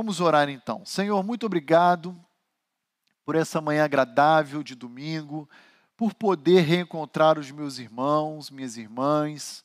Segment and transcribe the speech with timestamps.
[0.00, 0.82] Vamos orar então.
[0.86, 2.18] Senhor, muito obrigado
[3.22, 5.46] por essa manhã agradável de domingo,
[5.94, 9.62] por poder reencontrar os meus irmãos, minhas irmãs.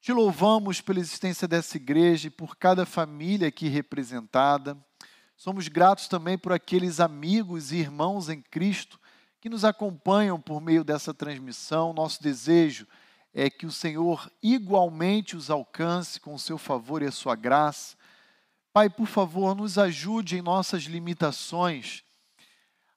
[0.00, 4.74] Te louvamos pela existência dessa igreja e por cada família aqui representada.
[5.36, 8.98] Somos gratos também por aqueles amigos e irmãos em Cristo
[9.38, 11.92] que nos acompanham por meio dessa transmissão.
[11.92, 12.86] Nosso desejo
[13.34, 18.00] é que o Senhor igualmente os alcance com o seu favor e a sua graça.
[18.72, 22.02] Pai, por favor, nos ajude em nossas limitações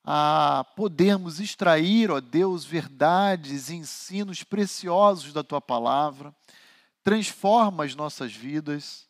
[0.05, 6.33] a podermos extrair, ó Deus, verdades e ensinos preciosos da tua palavra.
[7.03, 9.05] Transforma as nossas vidas.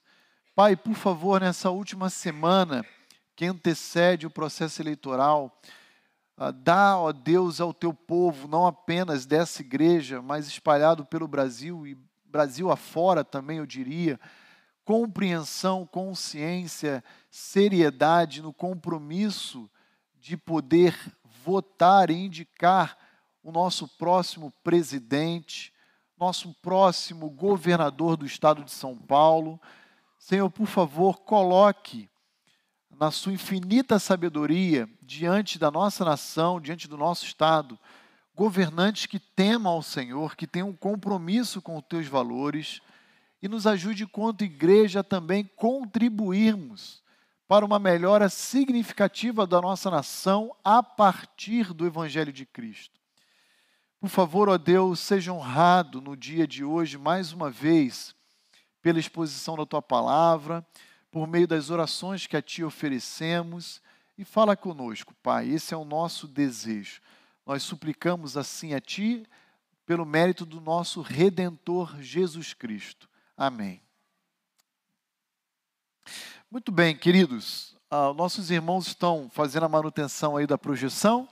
[0.56, 2.84] Pai, por favor, nessa última semana
[3.36, 5.62] que antecede o processo eleitoral,
[6.36, 11.86] ah, dá, ó Deus, ao teu povo, não apenas dessa igreja, mas espalhado pelo Brasil
[11.86, 14.20] e Brasil afora também, eu diria,
[14.86, 19.70] compreensão, consciência, seriedade no compromisso
[20.22, 20.96] de poder
[21.44, 22.96] votar e indicar
[23.44, 25.74] o nosso próximo presidente,
[26.18, 29.60] nosso próximo governador do estado de São Paulo.
[30.18, 32.08] Senhor, por favor, coloque
[32.98, 37.78] na sua infinita sabedoria, diante da nossa nação, diante do nosso Estado,
[38.34, 42.82] governantes que temam ao Senhor, que tenham um compromisso com os teus valores,
[43.42, 47.04] e nos ajude, quanto igreja, também contribuirmos
[47.48, 53.00] para uma melhora significativa da nossa nação a partir do Evangelho de Cristo.
[54.00, 58.16] Por favor, ó Deus, seja honrado no dia de hoje, mais uma vez,
[58.82, 60.66] pela exposição da tua palavra
[61.16, 63.82] por meio das orações que a Ti oferecemos.
[64.18, 67.00] E fala conosco, Pai, esse é o nosso desejo.
[67.46, 69.26] Nós suplicamos assim a Ti,
[69.86, 73.08] pelo mérito do nosso Redentor Jesus Cristo.
[73.38, 73.82] Amém.
[76.50, 77.76] Muito bem, queridos.
[77.90, 81.28] Ah, nossos irmãos estão fazendo a manutenção aí da projeção.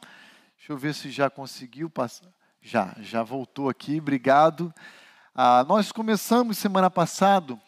[0.58, 2.28] Deixa eu ver se já conseguiu passar.
[2.62, 4.74] Já, já voltou aqui, obrigado.
[5.34, 7.60] Ah, nós começamos semana passada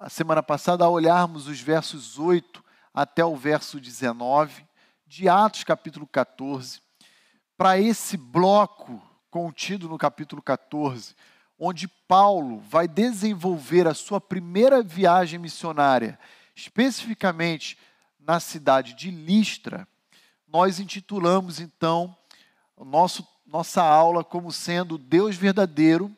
[0.00, 4.64] a semana passada a olharmos os versos 8 até o verso 19
[5.04, 6.80] de Atos capítulo 14,
[7.56, 11.16] para esse bloco contido no capítulo 14,
[11.58, 16.18] onde Paulo vai desenvolver a sua primeira viagem missionária,
[16.54, 17.76] especificamente
[18.18, 19.88] na cidade de Listra,
[20.46, 22.16] nós intitulamos então
[22.78, 26.14] nosso, nossa aula como sendo Deus verdadeiro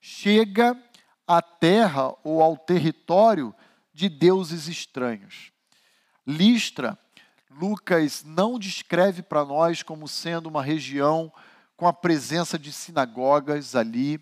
[0.00, 0.76] chega
[1.26, 3.54] à terra ou ao território
[3.92, 5.52] de deuses estranhos.
[6.26, 6.98] Listra,
[7.50, 11.32] Lucas não descreve para nós como sendo uma região
[11.76, 14.20] com a presença de sinagogas ali.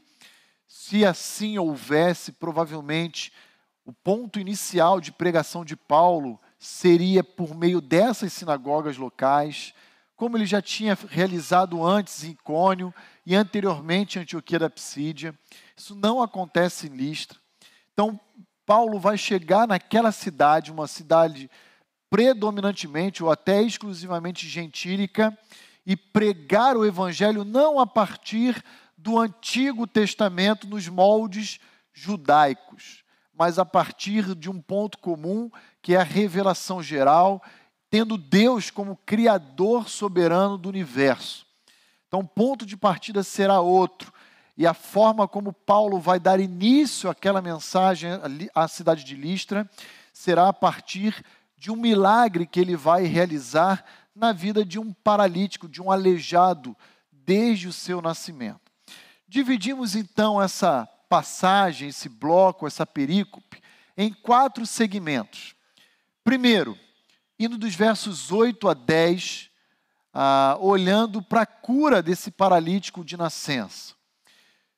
[0.69, 3.33] Se assim houvesse, provavelmente
[3.87, 9.73] o ponto inicial de pregação de Paulo seria por meio dessas sinagogas locais,
[10.15, 12.93] como ele já tinha realizado antes em Icônio
[13.25, 15.35] e anteriormente em Antioquia da Psídia.
[15.75, 17.39] Isso não acontece em Listra.
[17.95, 18.21] Então,
[18.67, 21.51] Paulo vai chegar naquela cidade, uma cidade
[22.11, 25.37] predominantemente ou até exclusivamente gentílica,
[25.87, 28.63] e pregar o evangelho não a partir
[29.09, 31.59] do Antigo Testamento nos moldes
[31.95, 33.03] judaicos,
[33.33, 37.43] mas a partir de um ponto comum, que é a revelação geral,
[37.89, 41.47] tendo Deus como criador soberano do universo.
[42.07, 44.13] Então, o ponto de partida será outro
[44.59, 48.11] e a forma como Paulo vai dar início àquela mensagem
[48.55, 49.67] à cidade de Listra
[50.13, 51.25] será a partir
[51.57, 53.83] de um milagre que ele vai realizar
[54.15, 56.77] na vida de um paralítico, de um aleijado,
[57.11, 58.68] desde o seu nascimento.
[59.29, 63.63] Dividimos então essa passagem, esse bloco, essa perícope,
[63.95, 65.55] em quatro segmentos.
[66.25, 66.79] Primeiro,
[67.39, 69.51] indo dos versos 8 a 10,
[70.15, 73.95] ah, olhando para a cura desse paralítico de nascença.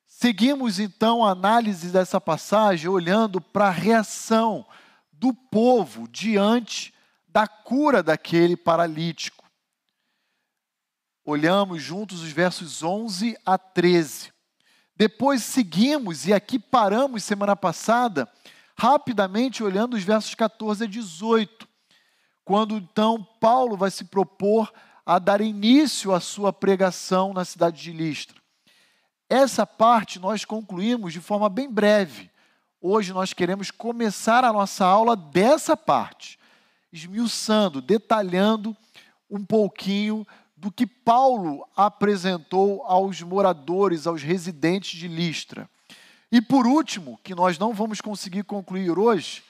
[0.04, 4.66] Seguimos então a análise dessa passagem olhando para a reação
[5.12, 6.92] do povo diante
[7.28, 9.48] da cura daquele paralítico.
[11.24, 14.39] Olhamos juntos os versos 11 a 13.
[15.00, 18.30] Depois seguimos, e aqui paramos semana passada,
[18.76, 21.66] rapidamente olhando os versos 14 a 18,
[22.44, 24.70] quando então Paulo vai se propor
[25.06, 28.36] a dar início à sua pregação na cidade de Listra.
[29.26, 32.30] Essa parte nós concluímos de forma bem breve.
[32.78, 36.38] Hoje nós queremos começar a nossa aula dessa parte,
[36.92, 38.76] esmiuçando, detalhando
[39.30, 40.26] um pouquinho
[40.60, 45.66] do que Paulo apresentou aos moradores, aos residentes de Listra.
[46.30, 49.42] E por último, que nós não vamos conseguir concluir hoje,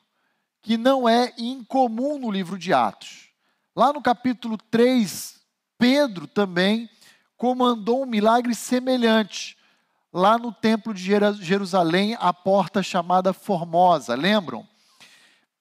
[0.60, 3.28] que não é incomum no livro de Atos.
[3.74, 5.40] Lá no capítulo 3,
[5.78, 6.90] Pedro também
[7.36, 9.56] comandou um milagre semelhante,
[10.12, 11.02] lá no templo de
[11.40, 14.66] Jerusalém, a porta chamada Formosa, lembram?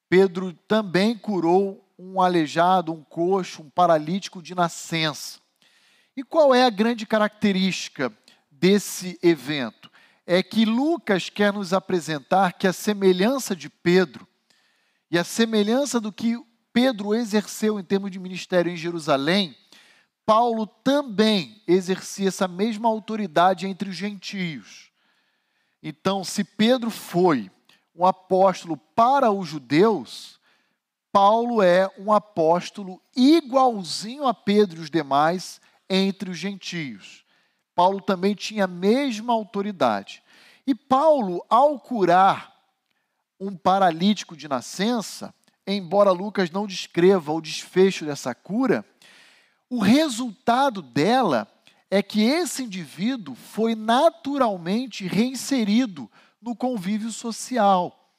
[0.10, 5.40] Pedro também curou um aleijado, um coxo, um paralítico de nascença.
[6.16, 8.12] E qual é a grande característica
[8.50, 9.92] desse evento?
[10.28, 14.28] É que Lucas quer nos apresentar que a semelhança de Pedro
[15.10, 16.38] e a semelhança do que
[16.74, 19.56] Pedro exerceu em termos de ministério em Jerusalém,
[20.26, 24.92] Paulo também exercia essa mesma autoridade entre os gentios.
[25.82, 27.50] Então, se Pedro foi
[27.96, 30.42] um apóstolo para os judeus,
[31.10, 37.26] Paulo é um apóstolo igualzinho a Pedro e os demais entre os gentios.
[37.78, 40.24] Paulo também tinha a mesma autoridade.
[40.66, 42.52] E Paulo, ao curar
[43.40, 45.32] um paralítico de nascença,
[45.68, 48.84] embora Lucas não descreva o desfecho dessa cura,
[49.70, 51.48] o resultado dela
[51.92, 56.10] é que esse indivíduo foi naturalmente reinserido
[56.42, 58.12] no convívio social.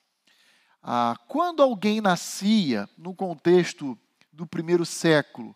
[0.81, 3.99] Ah, quando alguém nascia no contexto
[4.32, 5.52] do primeiro século,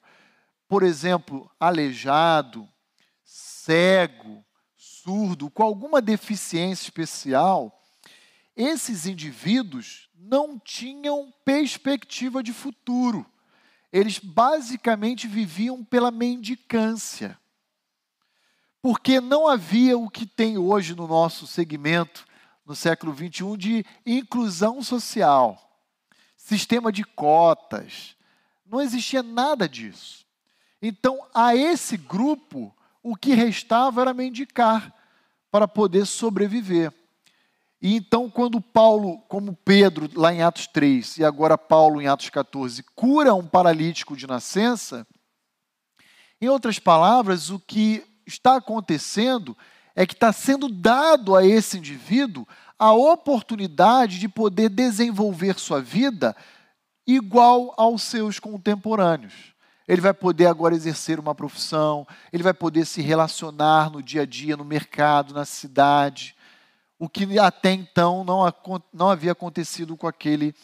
[0.68, 2.68] por exemplo, aleijado,
[3.32, 4.44] cego,
[4.76, 7.82] surdo, com alguma deficiência especial,
[8.54, 13.24] esses indivíduos não tinham perspectiva de futuro.
[13.90, 17.38] Eles basicamente viviam pela mendicância.
[18.82, 22.26] Porque não havia o que tem hoje no nosso segmento,
[22.66, 25.80] no século XXI, de inclusão social,
[26.36, 28.14] sistema de cotas.
[28.66, 30.26] Não existia nada disso.
[30.82, 34.94] Então, a esse grupo, o que restava era mendicar
[35.50, 36.92] para poder sobreviver.
[37.80, 42.30] E então, quando Paulo, como Pedro, lá em Atos 3, e agora Paulo em Atos
[42.30, 45.06] 14, cura um paralítico de nascença,
[46.40, 49.56] em outras palavras, o que está acontecendo
[49.94, 52.46] é que está sendo dado a esse indivíduo
[52.78, 56.34] a oportunidade de poder desenvolver sua vida
[57.06, 59.51] igual aos seus contemporâneos
[59.86, 64.26] ele vai poder agora exercer uma profissão, ele vai poder se relacionar no dia a
[64.26, 66.36] dia, no mercado, na cidade,
[66.98, 68.42] o que até então não,
[68.92, 70.54] não havia acontecido com aquele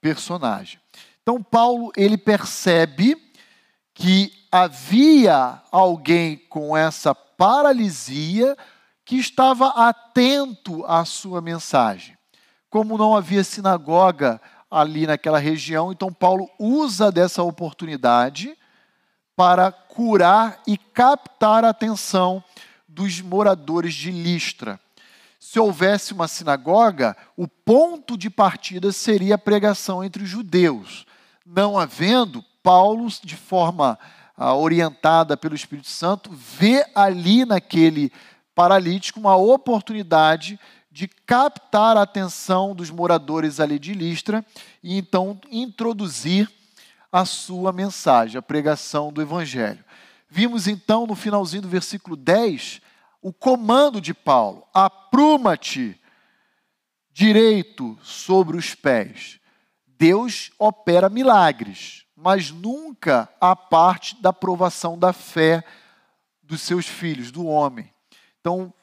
[0.00, 0.80] personagem.
[1.22, 3.16] Então, Paulo, ele percebe
[3.94, 8.56] que havia alguém com essa paralisia
[9.04, 12.18] que estava atento à sua mensagem.
[12.68, 14.40] Como não havia sinagoga
[14.70, 18.56] ali naquela região, então Paulo usa dessa oportunidade
[19.36, 22.42] para curar e captar a atenção
[22.86, 24.78] dos moradores de Listra.
[25.40, 31.04] Se houvesse uma sinagoga, o ponto de partida seria a pregação entre os judeus.
[31.44, 33.98] Não havendo, Paulo, de forma
[34.36, 38.10] ah, orientada pelo Espírito Santo, vê ali naquele
[38.54, 40.58] paralítico uma oportunidade
[40.90, 44.44] de captar a atenção dos moradores ali de Listra
[44.82, 46.48] e então introduzir
[47.14, 49.84] a sua mensagem, a pregação do Evangelho.
[50.28, 52.80] Vimos então no finalzinho do versículo 10
[53.22, 55.96] o comando de Paulo: apruma-te
[57.12, 59.38] direito sobre os pés.
[59.86, 65.62] Deus opera milagres, mas nunca a parte da provação da fé
[66.42, 67.94] dos seus filhos, do homem.
[68.40, 68.74] Então,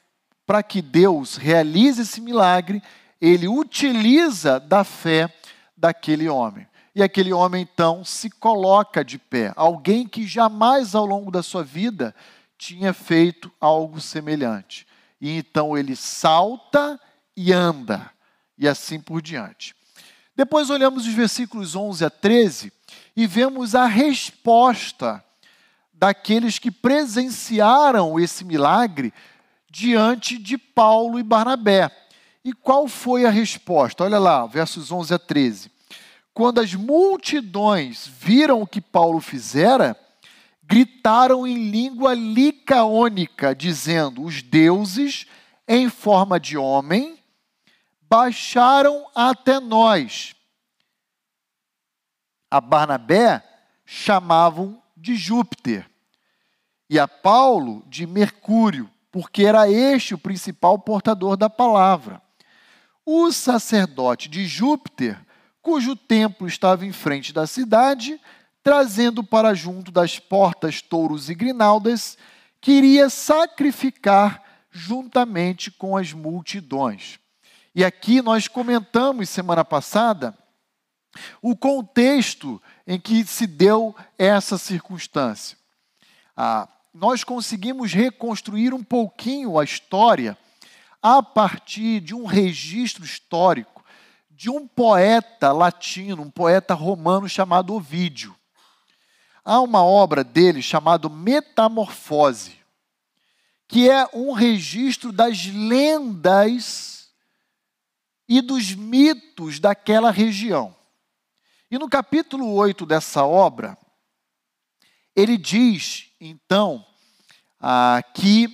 [0.46, 2.82] para que Deus realize esse milagre,
[3.20, 5.30] ele utiliza da fé
[5.76, 6.66] daquele homem.
[6.94, 11.64] E aquele homem então se coloca de pé, alguém que jamais ao longo da sua
[11.64, 12.14] vida
[12.58, 14.86] tinha feito algo semelhante.
[15.20, 17.00] E então ele salta
[17.36, 18.10] e anda,
[18.58, 19.74] e assim por diante.
[20.36, 22.72] Depois olhamos os versículos 11 a 13
[23.16, 25.24] e vemos a resposta
[25.92, 29.14] daqueles que presenciaram esse milagre
[29.70, 31.90] diante de Paulo e Barnabé.
[32.44, 34.04] E qual foi a resposta?
[34.04, 35.71] Olha lá, versos 11 a 13.
[36.34, 39.96] Quando as multidões viram o que Paulo fizera,
[40.62, 45.26] gritaram em língua licaônica, dizendo: Os deuses,
[45.68, 47.18] em forma de homem,
[48.08, 50.34] baixaram até nós.
[52.50, 53.42] A Barnabé
[53.84, 55.90] chamavam de Júpiter
[56.88, 62.22] e a Paulo de Mercúrio, porque era este o principal portador da palavra.
[63.04, 65.18] O sacerdote de Júpiter
[65.62, 68.20] cujo templo estava em frente da cidade,
[68.62, 72.18] trazendo para junto das portas touros e grinaldas,
[72.60, 77.18] queria sacrificar juntamente com as multidões.
[77.74, 80.36] E aqui nós comentamos semana passada
[81.40, 85.56] o contexto em que se deu essa circunstância.
[86.36, 90.36] Ah, nós conseguimos reconstruir um pouquinho a história
[91.02, 93.71] a partir de um registro histórico
[94.42, 98.36] de um poeta latino, um poeta romano chamado Ovídio.
[99.44, 102.58] Há uma obra dele chamada Metamorfose,
[103.68, 107.12] que é um registro das lendas
[108.28, 110.74] e dos mitos daquela região.
[111.70, 113.78] E no capítulo 8 dessa obra,
[115.14, 116.84] ele diz, então,
[117.60, 118.48] ah, que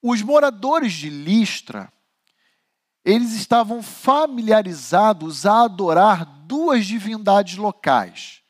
[0.00, 1.92] os moradores de Listra
[3.04, 8.42] eles estavam familiarizados a adorar duas divindades locais,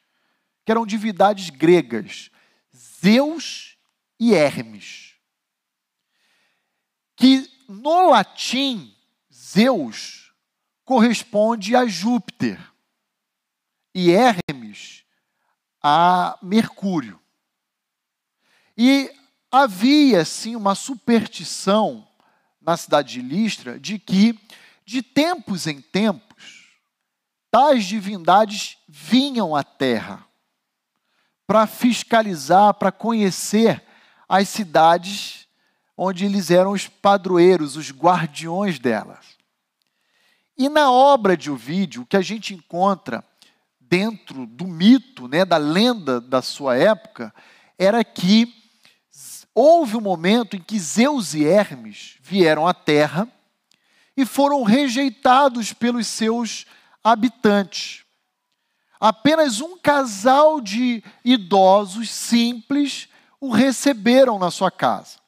[0.64, 2.30] que eram divindades gregas,
[2.74, 3.76] Zeus
[4.18, 5.14] e Hermes.
[7.16, 8.94] Que no latim,
[9.32, 10.32] Zeus
[10.84, 12.60] corresponde a Júpiter
[13.94, 15.04] e Hermes
[15.82, 17.20] a Mercúrio.
[18.76, 19.10] E
[19.50, 22.06] havia, sim, uma superstição
[22.64, 24.38] na cidade de Listra de que,
[24.84, 26.70] de tempos em tempos,
[27.50, 30.26] tais divindades vinham à terra
[31.46, 33.82] para fiscalizar, para conhecer
[34.28, 35.46] as cidades
[35.96, 39.34] onde eles eram os padroeiros, os guardiões delas.
[40.56, 43.24] E na obra de Ovídio, o que a gente encontra
[43.80, 47.32] dentro do mito, né, da lenda da sua época,
[47.78, 48.63] era que
[49.54, 53.28] houve um momento em que Zeus e Hermes vieram à terra
[54.16, 56.66] e foram rejeitados pelos seus
[57.02, 58.04] habitantes.
[58.98, 63.08] Apenas um casal de idosos simples
[63.40, 65.18] o receberam na sua casa.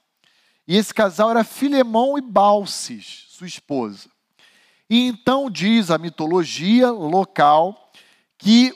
[0.67, 4.09] E esse casal era Filemão e Balsis, sua esposa.
[4.89, 7.93] E então diz a mitologia local
[8.39, 8.73] que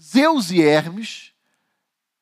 [0.00, 1.29] Zeus e Hermes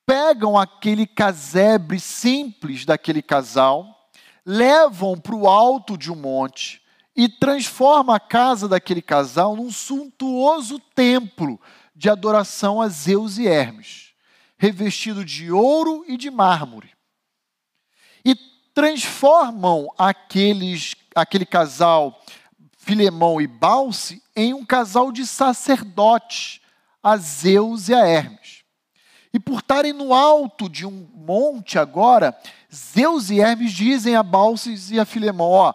[0.09, 4.09] pegam aquele casebre simples daquele casal,
[4.43, 6.81] levam para o alto de um monte
[7.15, 11.61] e transformam a casa daquele casal num suntuoso templo
[11.95, 14.15] de adoração a Zeus e Hermes,
[14.57, 16.91] revestido de ouro e de mármore.
[18.25, 18.35] E
[18.73, 22.19] transformam aqueles, aquele casal
[22.79, 26.63] Filemão e Balse em um casal de sacerdotes
[27.03, 28.58] a Zeus e a Hermes.
[29.33, 32.37] E por estarem no alto de um monte agora,
[32.75, 35.75] Zeus e Hermes dizem a Balses e a Filemão: ó,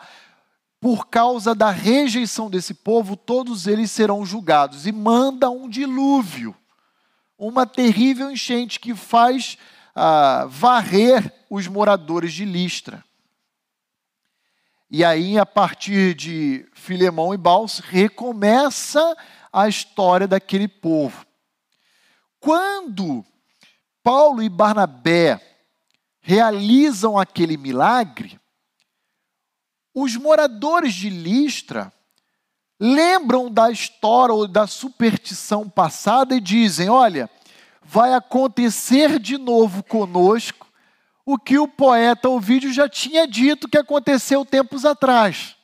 [0.79, 4.86] por causa da rejeição desse povo, todos eles serão julgados.
[4.86, 6.55] E manda um dilúvio,
[7.38, 9.57] uma terrível enchente que faz
[9.95, 13.03] ah, varrer os moradores de Listra.
[14.89, 19.15] E aí, a partir de Filemão e Balses, recomeça
[19.51, 21.25] a história daquele povo.
[22.39, 23.25] Quando
[24.03, 25.39] Paulo e Barnabé
[26.19, 28.39] realizam aquele milagre,
[29.93, 31.91] os moradores de Listra
[32.79, 37.29] lembram da história ou da superstição passada e dizem: olha,
[37.81, 40.67] vai acontecer de novo conosco
[41.25, 45.55] o que o poeta Ovídio já tinha dito que aconteceu tempos atrás.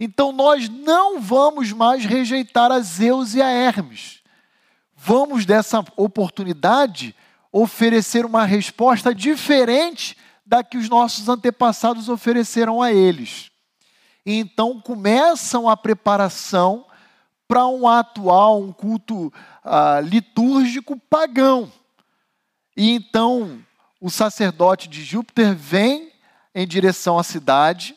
[0.00, 4.22] Então nós não vamos mais rejeitar a Zeus e a Hermes.
[4.96, 7.14] Vamos dessa oportunidade
[7.56, 13.48] oferecer uma resposta diferente da que os nossos antepassados ofereceram a eles.
[14.26, 16.84] Então começam a preparação
[17.46, 19.32] para um atual, um culto
[19.64, 21.70] uh, litúrgico pagão.
[22.76, 23.64] E então
[24.00, 26.10] o sacerdote de Júpiter vem
[26.52, 27.96] em direção à cidade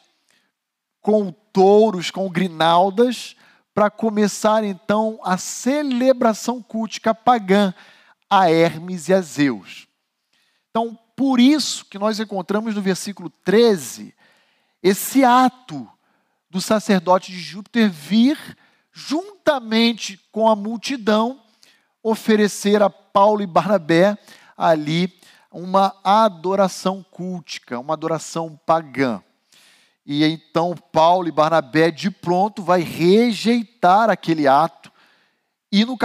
[1.02, 3.36] com touros, com grinaldas,
[3.74, 7.74] para começar então a celebração cultica pagã
[8.29, 9.88] a Hermes e a Zeus.
[10.69, 14.13] Então, por isso que nós encontramos no versículo 13
[14.84, 15.89] esse ato
[16.50, 18.38] do sacerdote de Júpiter vir
[18.91, 21.41] juntamente com a multidão
[22.01, 24.17] oferecer a Paulo e Barnabé
[24.55, 25.13] ali
[25.51, 29.22] uma adoração cultica, uma adoração pagã.
[30.05, 34.91] E então Paulo e Barnabé de pronto vai rejeitar aquele ato.
[35.72, 35.98] E no,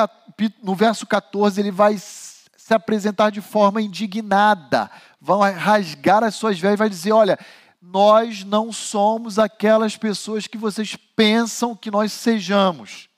[0.63, 6.75] no verso 14 ele vai se apresentar de forma indignada, vão rasgar as suas vestes
[6.75, 7.39] e vai dizer: "Olha,
[7.83, 13.09] nós não somos aquelas pessoas que vocês pensam que nós sejamos.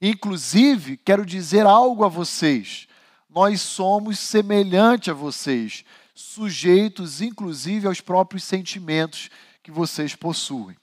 [0.00, 2.86] Inclusive, quero dizer algo a vocês.
[3.28, 9.30] Nós somos semelhante a vocês, sujeitos inclusive aos próprios sentimentos
[9.62, 10.76] que vocês possuem.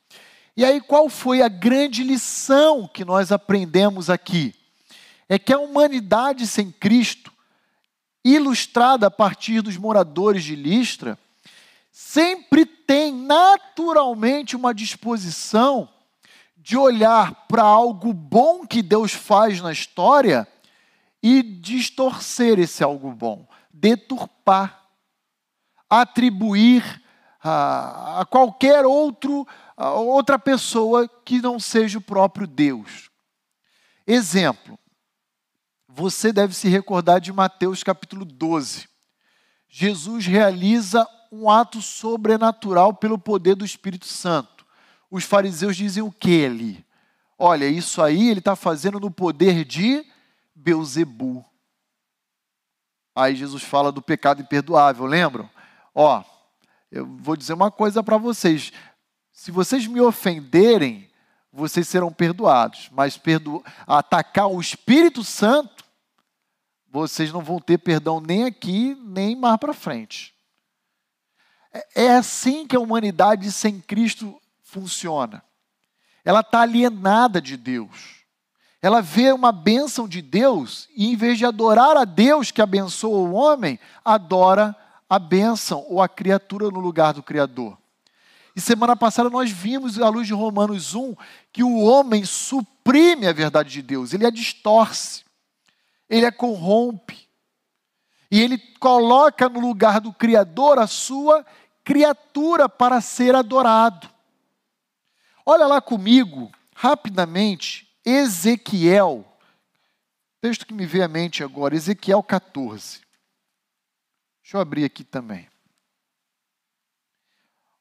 [0.56, 4.56] E aí, qual foi a grande lição que nós aprendemos aqui?
[5.30, 7.32] É que a humanidade sem Cristo,
[8.24, 11.18] ilustrada a partir dos moradores de Listra,
[11.92, 15.90] sempre tem naturalmente uma disposição
[16.56, 20.48] de olhar para algo bom que Deus faz na história
[21.24, 24.86] e distorcer esse algo bom, deturpar,
[25.90, 27.02] atribuir
[27.42, 33.10] a, a qualquer outro, a outra pessoa que não seja o próprio Deus.
[34.06, 34.78] Exemplo,
[35.98, 38.88] você deve se recordar de Mateus capítulo 12.
[39.68, 44.64] Jesus realiza um ato sobrenatural pelo poder do Espírito Santo.
[45.10, 46.86] Os fariseus dizem o que ali?
[47.36, 50.06] Olha, isso aí ele está fazendo no poder de
[50.54, 51.44] Beuzebu.
[53.16, 55.50] Aí Jesus fala do pecado imperdoável, lembram?
[55.96, 56.24] Ó,
[56.92, 58.72] eu vou dizer uma coisa para vocês.
[59.32, 61.10] Se vocês me ofenderem,
[61.52, 62.88] vocês serão perdoados.
[62.92, 63.66] Mas perdo...
[63.88, 65.87] atacar o Espírito Santo,
[66.92, 70.34] vocês não vão ter perdão nem aqui, nem mais para frente.
[71.74, 75.44] É, é assim que a humanidade sem Cristo funciona.
[76.24, 78.18] Ela está alienada de Deus.
[78.82, 83.18] Ela vê uma bênção de Deus e, em vez de adorar a Deus que abençoa
[83.18, 84.76] o homem, adora
[85.10, 87.78] a bênção ou a criatura no lugar do Criador.
[88.56, 91.16] E semana passada nós vimos, à luz de Romanos 1,
[91.54, 95.24] que o homem suprime a verdade de Deus, ele a distorce,
[96.10, 97.28] ele a corrompe.
[98.30, 101.46] E ele coloca no lugar do Criador a sua
[101.84, 104.10] criatura para ser adorado.
[105.46, 109.26] Olha lá comigo, rapidamente, Ezequiel,
[110.42, 113.02] texto que me veio à mente agora, Ezequiel 14.
[114.42, 115.50] Deixa eu abrir aqui também.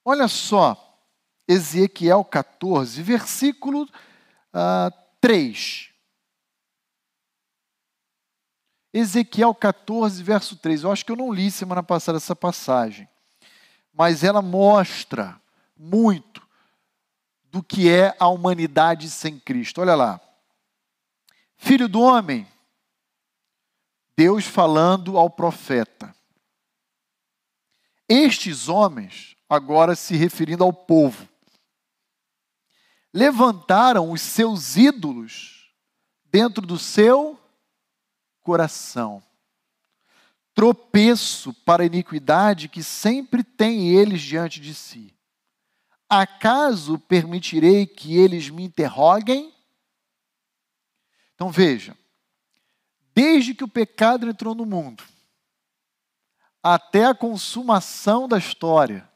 [0.04, 0.98] Olha só,
[1.48, 3.88] Ezequiel 14, versículo uh,
[4.52, 5.90] ah, 3.
[8.96, 10.82] Ezequiel 14, verso 3.
[10.82, 13.06] Eu acho que eu não li semana passada essa passagem,
[13.92, 15.38] mas ela mostra
[15.76, 16.40] muito
[17.44, 19.82] do que é a humanidade sem Cristo.
[19.82, 20.18] Olha lá.
[21.58, 22.46] Filho do homem,
[24.16, 26.16] Deus falando ao profeta.
[28.08, 31.28] Estes homens, agora se referindo ao povo,
[33.12, 35.70] levantaram os seus ídolos
[36.24, 37.35] dentro do seu
[38.46, 39.20] coração.
[40.54, 45.12] Tropeço para a iniquidade que sempre tem eles diante de si.
[46.08, 49.52] Acaso permitirei que eles me interroguem?
[51.34, 51.96] Então veja,
[53.12, 55.02] desde que o pecado entrou no mundo,
[56.62, 59.10] até a consumação da história.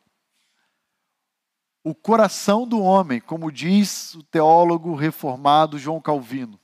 [1.84, 6.60] O coração do homem, como diz o teólogo reformado João Calvino,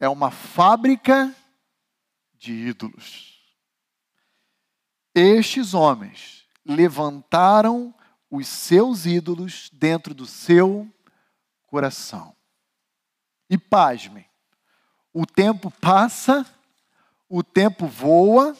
[0.00, 1.34] é uma fábrica
[2.44, 3.34] de ídolos.
[5.14, 7.94] Estes homens levantaram
[8.30, 10.88] os seus ídolos dentro do seu
[11.66, 12.34] coração.
[13.48, 14.26] E pasmem,
[15.12, 16.44] o tempo passa,
[17.28, 18.56] o tempo voa,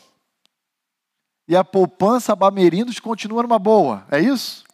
[1.46, 4.64] e a poupança Bamerindos continua numa boa, é isso?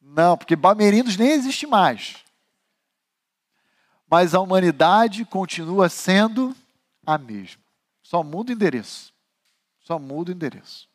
[0.00, 2.16] Não, porque Bamerindos nem existe mais.
[4.08, 6.56] Mas a humanidade continua sendo
[7.04, 7.65] a mesma.
[8.06, 9.12] Só muda o endereço.
[9.80, 10.88] Só muda o endereço.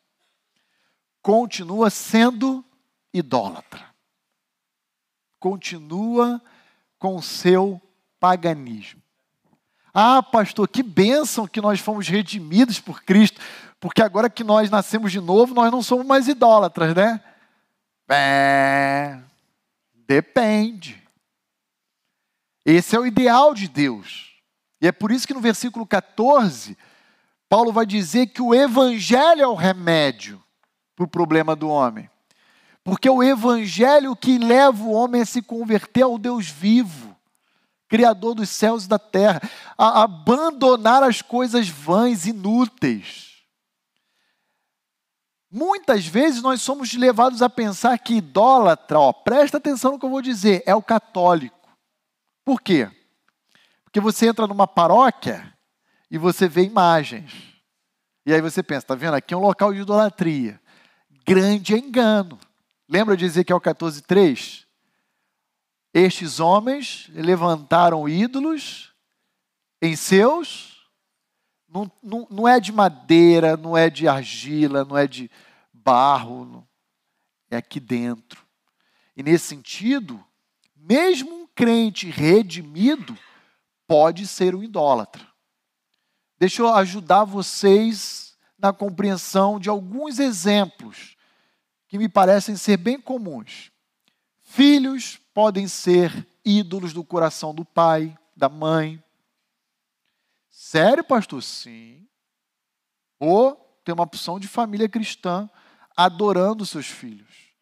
[1.20, 2.64] Continua sendo
[3.12, 3.84] idólatra.
[5.38, 6.40] Continua
[6.98, 7.78] com o seu
[8.18, 9.02] paganismo.
[9.92, 13.38] Ah, pastor, que bênção que nós fomos redimidos por Cristo,
[13.78, 17.22] porque agora que nós nascemos de novo, nós não somos mais idólatras, né?
[18.08, 19.20] É,
[20.06, 21.06] depende.
[22.64, 24.32] Esse é o ideal de Deus.
[24.80, 26.74] E é por isso que no versículo 14,
[27.52, 30.42] Paulo vai dizer que o evangelho é o remédio
[30.96, 32.08] para o problema do homem.
[32.82, 37.14] Porque é o evangelho que leva o homem a se converter ao Deus vivo,
[37.90, 39.42] Criador dos céus e da terra,
[39.76, 43.42] a abandonar as coisas vãs, inúteis.
[45.50, 50.10] Muitas vezes nós somos levados a pensar que idólatra, ó, presta atenção no que eu
[50.10, 51.68] vou dizer, é o católico.
[52.46, 52.90] Por quê?
[53.84, 55.51] Porque você entra numa paróquia
[56.12, 57.32] e você vê imagens.
[58.26, 59.14] E aí você pensa, tá vendo?
[59.14, 60.60] Aqui é um local de idolatria.
[61.26, 62.38] Grande engano.
[62.86, 64.66] Lembra de Ezequiel 14:3?
[65.94, 68.92] Estes homens levantaram ídolos
[69.80, 70.86] em seus.
[71.66, 75.30] Não, não, não é de madeira, não é de argila, não é de
[75.72, 76.68] barro,
[77.50, 78.46] é aqui dentro.
[79.16, 80.22] E nesse sentido,
[80.76, 83.16] mesmo um crente redimido
[83.86, 85.31] pode ser um idólatra.
[86.42, 91.16] Deixa eu ajudar vocês na compreensão de alguns exemplos
[91.86, 93.70] que me parecem ser bem comuns.
[94.40, 99.00] Filhos podem ser ídolos do coração do pai, da mãe.
[100.50, 101.44] Sério, pastor?
[101.44, 102.08] Sim.
[103.20, 105.48] Ou tem uma opção de família cristã
[105.96, 107.54] adorando seus filhos.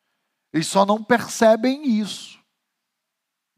[0.55, 2.41] Eles só não percebem isso.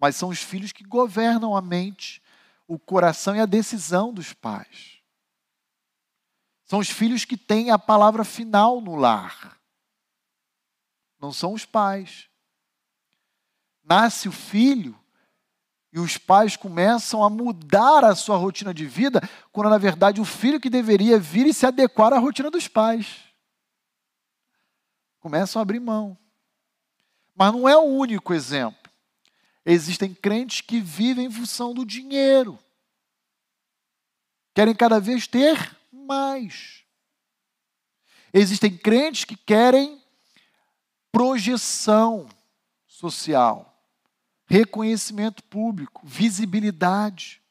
[0.00, 2.20] Mas são os filhos que governam a mente,
[2.66, 4.91] o coração e a decisão dos pais.
[6.72, 9.60] São os filhos que têm a palavra final no lar
[11.20, 12.30] não são os pais.
[13.84, 14.98] Nasce o filho
[15.92, 19.20] e os pais começam a mudar a sua rotina de vida,
[19.52, 23.20] quando na verdade o filho que deveria vir e se adequar à rotina dos pais.
[25.20, 26.16] Começam a abrir mão.
[27.34, 28.90] Mas não é o único exemplo.
[29.62, 32.58] Existem crentes que vivem em função do dinheiro.
[34.54, 36.84] Querem cada vez ter mais.
[38.32, 40.00] Existem crentes que querem
[41.12, 42.26] projeção
[42.86, 43.84] social,
[44.46, 47.42] reconhecimento público, visibilidade.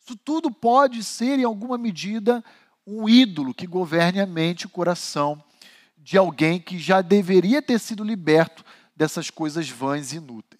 [0.00, 2.44] Isso tudo pode ser, em alguma medida,
[2.86, 5.42] um ídolo que governe a mente e o coração
[5.96, 8.64] de alguém que já deveria ter sido liberto
[8.96, 10.57] dessas coisas vãs e inúteis.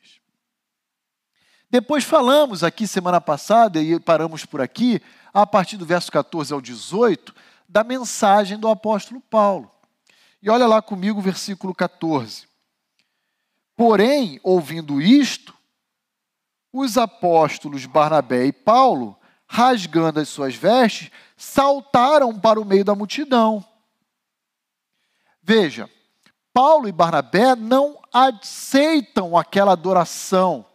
[1.70, 5.02] Depois falamos aqui semana passada, e paramos por aqui,
[5.34, 7.34] a partir do verso 14 ao 18,
[7.68, 9.70] da mensagem do apóstolo Paulo.
[10.40, 12.48] E olha lá comigo o versículo 14.
[13.76, 15.54] Porém, ouvindo isto,
[16.72, 23.64] os apóstolos Barnabé e Paulo, rasgando as suas vestes, saltaram para o meio da multidão.
[25.42, 25.88] Veja,
[26.52, 30.67] Paulo e Barnabé não aceitam aquela adoração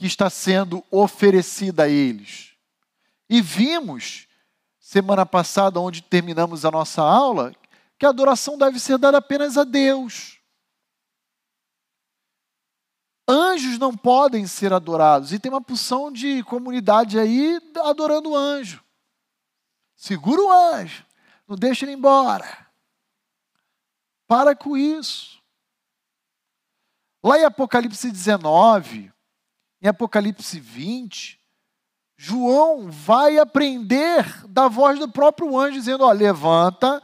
[0.00, 2.54] que está sendo oferecida a eles.
[3.28, 4.26] E vimos,
[4.78, 7.54] semana passada, onde terminamos a nossa aula,
[7.98, 10.38] que a adoração deve ser dada apenas a Deus.
[13.28, 15.34] Anjos não podem ser adorados.
[15.34, 18.82] E tem uma porção de comunidade aí adorando o anjo.
[19.94, 21.04] Segura o anjo.
[21.46, 22.66] Não deixa ele embora.
[24.26, 25.38] Para com isso.
[27.22, 29.12] Lá em Apocalipse 19,
[29.80, 31.40] em Apocalipse 20,
[32.16, 37.02] João vai aprender da voz do próprio anjo, dizendo: ó, levanta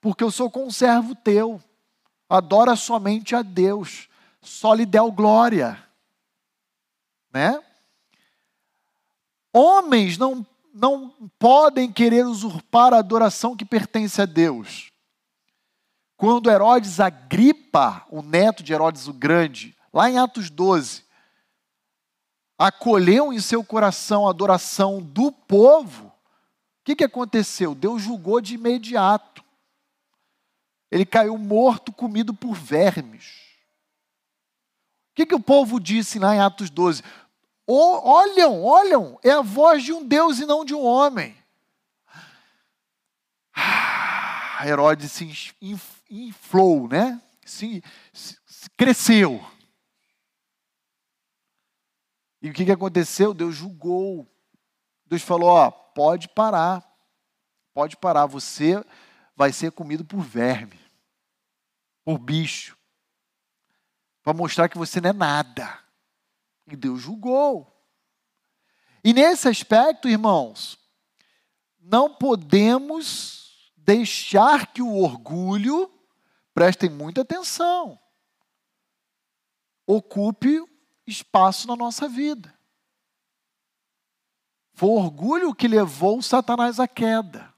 [0.00, 1.62] porque eu sou conservo teu.
[2.28, 4.08] Adora somente a Deus,
[4.40, 5.82] só lhe deu glória.
[7.32, 7.62] Né?
[9.52, 14.90] Homens não, não podem querer usurpar a adoração que pertence a Deus.
[16.16, 21.04] Quando Herodes Agripa, o neto de Herodes o Grande, lá em Atos 12,
[22.66, 26.12] acolheu em seu coração a adoração do povo, o
[26.84, 27.74] que, que aconteceu?
[27.74, 29.32] Deus julgou de imediato
[30.92, 33.40] ele caiu morto, comido por vermes.
[35.14, 37.02] que, que o povo disse lá em Atos 12?
[37.66, 41.34] olham, olham, é a voz de um Deus e não de um homem.
[43.54, 45.54] Ah, Herodes se
[46.10, 47.18] inflou, né?
[47.42, 49.42] Se, se, se cresceu.
[52.42, 53.32] E o que, que aconteceu?
[53.32, 54.28] Deus julgou.
[55.06, 56.84] Deus falou: ó, pode parar.
[57.72, 58.26] Pode parar.
[58.26, 58.84] Você
[59.36, 60.78] vai ser comido por verme,
[62.04, 62.76] por bicho.
[64.22, 65.78] Para mostrar que você não é nada.
[66.66, 67.72] E Deus julgou.
[69.04, 70.78] E nesse aspecto, irmãos,
[71.80, 75.90] não podemos deixar que o orgulho,
[76.54, 77.98] prestem muita atenção,
[79.86, 80.60] ocupe
[81.06, 82.52] espaço na nossa vida.
[84.74, 87.52] Foi o orgulho que levou Satanás à queda.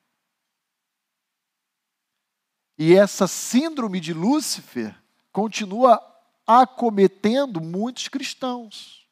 [2.77, 4.95] E essa síndrome de Lúcifer
[5.33, 6.03] continua
[6.47, 9.09] acometendo muitos cristãos,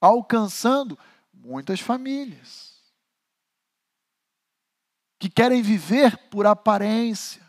[0.00, 0.98] alcançando
[1.32, 2.76] muitas famílias
[5.18, 7.42] que querem viver por aparência,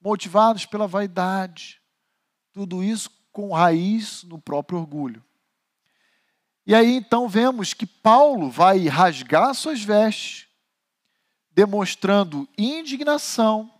[0.00, 1.80] motivados pela vaidade.
[2.52, 5.24] Tudo isso com raiz no próprio orgulho.
[6.66, 10.46] E aí então vemos que Paulo vai rasgar suas vestes,
[11.50, 13.72] demonstrando indignação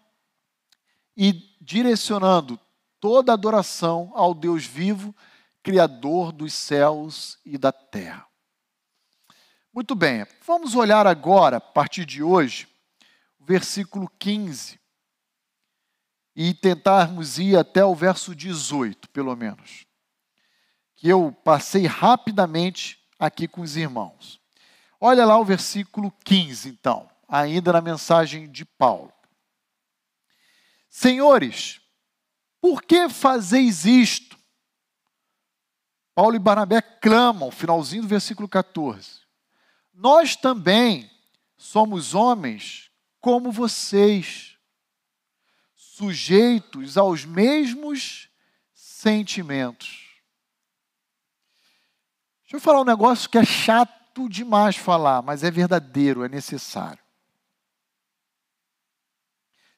[1.16, 2.58] e direcionando
[2.98, 5.14] toda adoração ao Deus vivo,
[5.62, 8.26] Criador dos céus e da terra.
[9.72, 12.66] Muito bem, vamos olhar agora, a partir de hoje,
[13.38, 14.79] o versículo 15
[16.42, 19.84] e tentarmos ir até o verso 18, pelo menos.
[20.96, 24.40] Que eu passei rapidamente aqui com os irmãos.
[24.98, 29.12] Olha lá o versículo 15, então, ainda na mensagem de Paulo.
[30.88, 31.78] Senhores,
[32.58, 34.34] por que fazeis isto?
[36.14, 39.20] Paulo e Barnabé clamam, finalzinho do versículo 14.
[39.92, 41.10] Nós também
[41.58, 44.49] somos homens como vocês,
[46.00, 48.30] sujeitos aos mesmos
[48.72, 50.08] sentimentos.
[52.40, 57.02] Deixa eu falar um negócio que é chato demais falar, mas é verdadeiro, é necessário.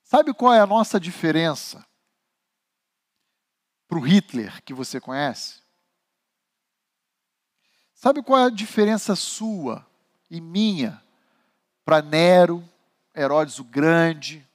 [0.05, 1.85] Sabe qual é a nossa diferença
[3.89, 5.61] para o Hitler que você conhece?
[7.95, 9.85] Sabe qual é a diferença sua
[10.31, 11.03] e minha
[11.85, 12.67] para Nero,
[13.13, 14.49] Herodes o Grande,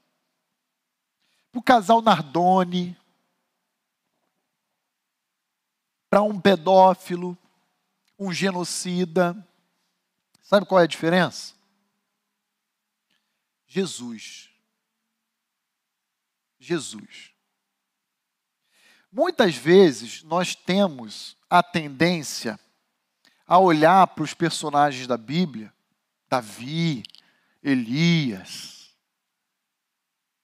[1.57, 2.95] o casal Nardoni,
[6.09, 7.37] para um pedófilo,
[8.17, 9.35] um genocida?
[10.41, 11.55] Sabe qual é a diferença?
[13.65, 14.49] Jesus.
[16.59, 17.31] Jesus.
[19.11, 22.59] Muitas vezes nós temos a tendência
[23.45, 25.73] a olhar para os personagens da Bíblia,
[26.29, 27.03] Davi,
[27.63, 28.76] Elias,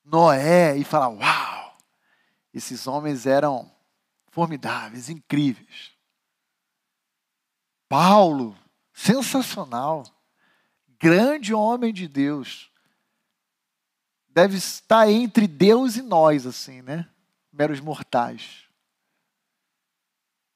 [0.03, 1.77] Noé, e falar: Uau,
[2.53, 3.71] esses homens eram
[4.29, 5.91] formidáveis, incríveis.
[7.87, 8.57] Paulo,
[8.93, 10.03] sensacional,
[10.99, 12.71] grande homem de Deus.
[14.27, 17.07] Deve estar entre Deus e nós, assim, né?
[17.53, 18.67] meros mortais.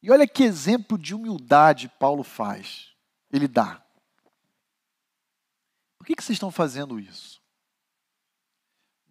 [0.02, 2.92] E olha que exemplo de humildade Paulo faz.
[3.32, 3.84] Ele dá.
[5.98, 7.37] Por que, que vocês estão fazendo isso?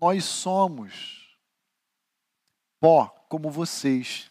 [0.01, 1.39] Nós somos
[2.79, 4.31] pó como vocês,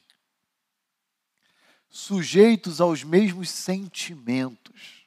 [1.90, 5.06] sujeitos aos mesmos sentimentos.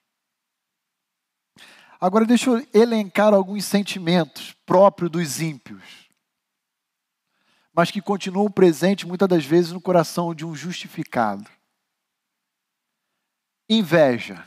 [2.01, 6.09] Agora deixa eu elencar alguns sentimentos próprios dos ímpios
[7.79, 11.49] mas que continuam presentes muitas das vezes no coração de um justificado.
[13.69, 14.45] Inveja,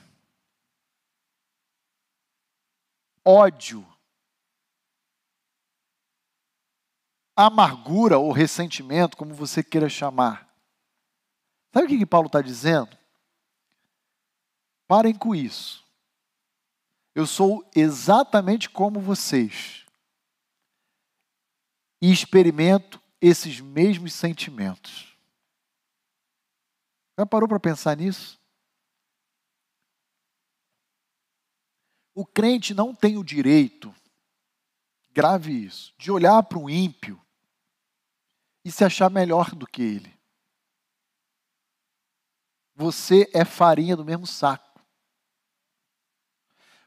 [3.23, 3.87] ódio,
[7.45, 10.49] amargura ou ressentimento, como você queira chamar.
[11.73, 12.97] Sabe o que, que Paulo está dizendo?
[14.87, 15.85] Parem com isso.
[17.15, 19.85] Eu sou exatamente como vocês.
[22.01, 25.15] E experimento esses mesmos sentimentos.
[27.17, 28.39] Já parou para pensar nisso?
[32.13, 33.93] O crente não tem o direito,
[35.11, 37.20] grave isso, de olhar para um ímpio
[38.63, 40.19] e se achar melhor do que ele.
[42.75, 44.81] Você é farinha do mesmo saco.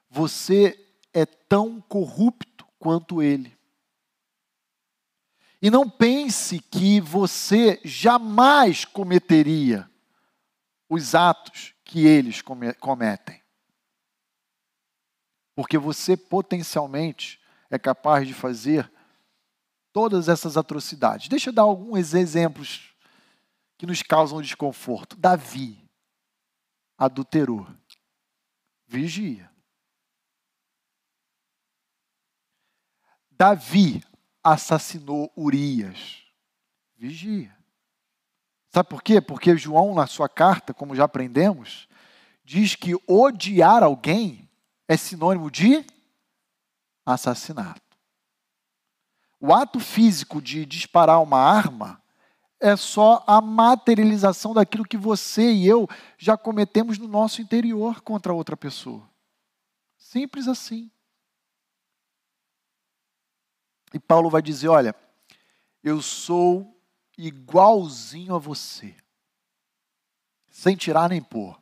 [0.09, 0.79] Você
[1.13, 3.57] é tão corrupto quanto ele.
[5.61, 9.91] E não pense que você jamais cometeria
[10.89, 13.43] os atos que eles cometem.
[15.55, 18.93] Porque você potencialmente é capaz de fazer
[19.95, 21.29] todas essas atrocidades.
[21.29, 22.93] Deixa eu dar alguns exemplos
[23.79, 25.17] que nos causam desconforto.
[25.17, 25.89] Davi
[26.99, 27.65] adulterou.
[28.89, 29.49] Vigia.
[33.31, 34.03] Davi
[34.43, 36.25] assassinou Urias.
[36.97, 37.57] Vigia.
[38.71, 39.21] Sabe por quê?
[39.21, 41.89] Porque João, na sua carta, como já aprendemos,
[42.45, 44.51] diz que odiar alguém
[44.89, 45.87] é sinônimo de
[47.07, 47.84] assassinato.
[49.47, 52.03] O ato físico de disparar uma arma
[52.59, 58.33] é só a materialização daquilo que você e eu já cometemos no nosso interior contra
[58.33, 59.07] outra pessoa.
[59.99, 60.91] Simples assim.
[63.93, 64.97] E Paulo vai dizer: Olha,
[65.83, 66.81] eu sou
[67.19, 68.97] igualzinho a você,
[70.51, 71.61] sem tirar nem pôr.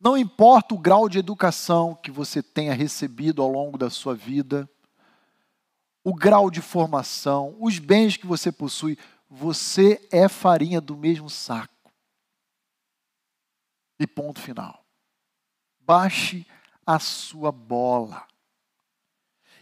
[0.00, 4.66] Não importa o grau de educação que você tenha recebido ao longo da sua vida,
[6.04, 11.90] o grau de formação, os bens que você possui, você é farinha do mesmo saco.
[13.98, 14.84] E ponto final.
[15.80, 16.46] Baixe
[16.86, 18.26] a sua bola.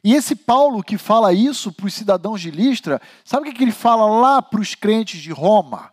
[0.02, 3.70] E esse Paulo que fala isso para os cidadãos de Listra, sabe o que ele
[3.70, 5.92] fala lá para os crentes de Roma?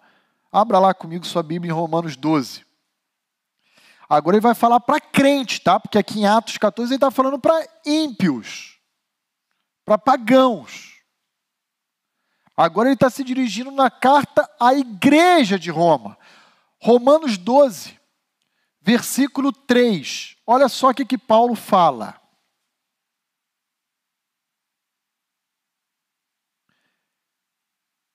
[0.51, 2.65] Abra lá comigo sua Bíblia em Romanos 12.
[4.09, 5.79] Agora ele vai falar para crente, tá?
[5.79, 8.78] Porque aqui em Atos 14 ele está falando para ímpios,
[9.89, 11.01] para pagãos.
[12.55, 16.15] Agora ele está se dirigindo na carta à igreja de Roma.
[16.79, 17.99] Romanos 12,
[18.79, 20.37] versículo 3.
[20.45, 22.21] Olha só o que, que Paulo fala.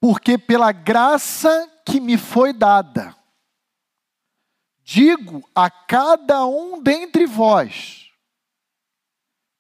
[0.00, 3.16] Porque pela graça que me foi dada,
[4.86, 8.10] Digo a cada um dentre vós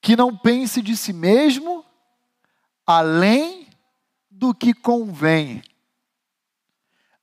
[0.02, 1.82] que não pense de si mesmo
[2.86, 3.68] além
[4.30, 5.62] do que convém.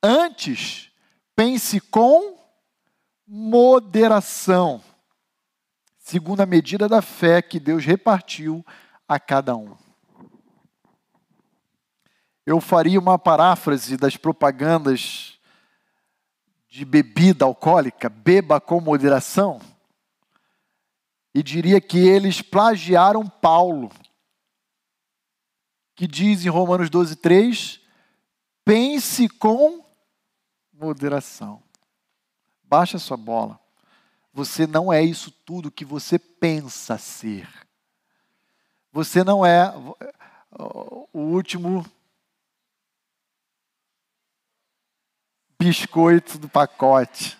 [0.01, 0.91] Antes,
[1.35, 2.37] pense com
[3.27, 4.83] moderação,
[5.97, 8.65] segundo a medida da fé que Deus repartiu
[9.07, 9.75] a cada um.
[12.45, 15.39] Eu faria uma paráfrase das propagandas
[16.67, 19.61] de bebida alcoólica, beba com moderação,
[21.33, 23.91] e diria que eles plagiaram Paulo,
[26.01, 27.79] que diz em Romanos 12, 3:
[28.65, 29.85] pense com
[30.73, 31.61] moderação.
[32.63, 33.59] Baixa sua bola.
[34.33, 37.47] Você não é isso tudo que você pensa ser.
[38.91, 39.71] Você não é
[41.13, 41.85] o último
[45.59, 47.37] biscoito do pacote.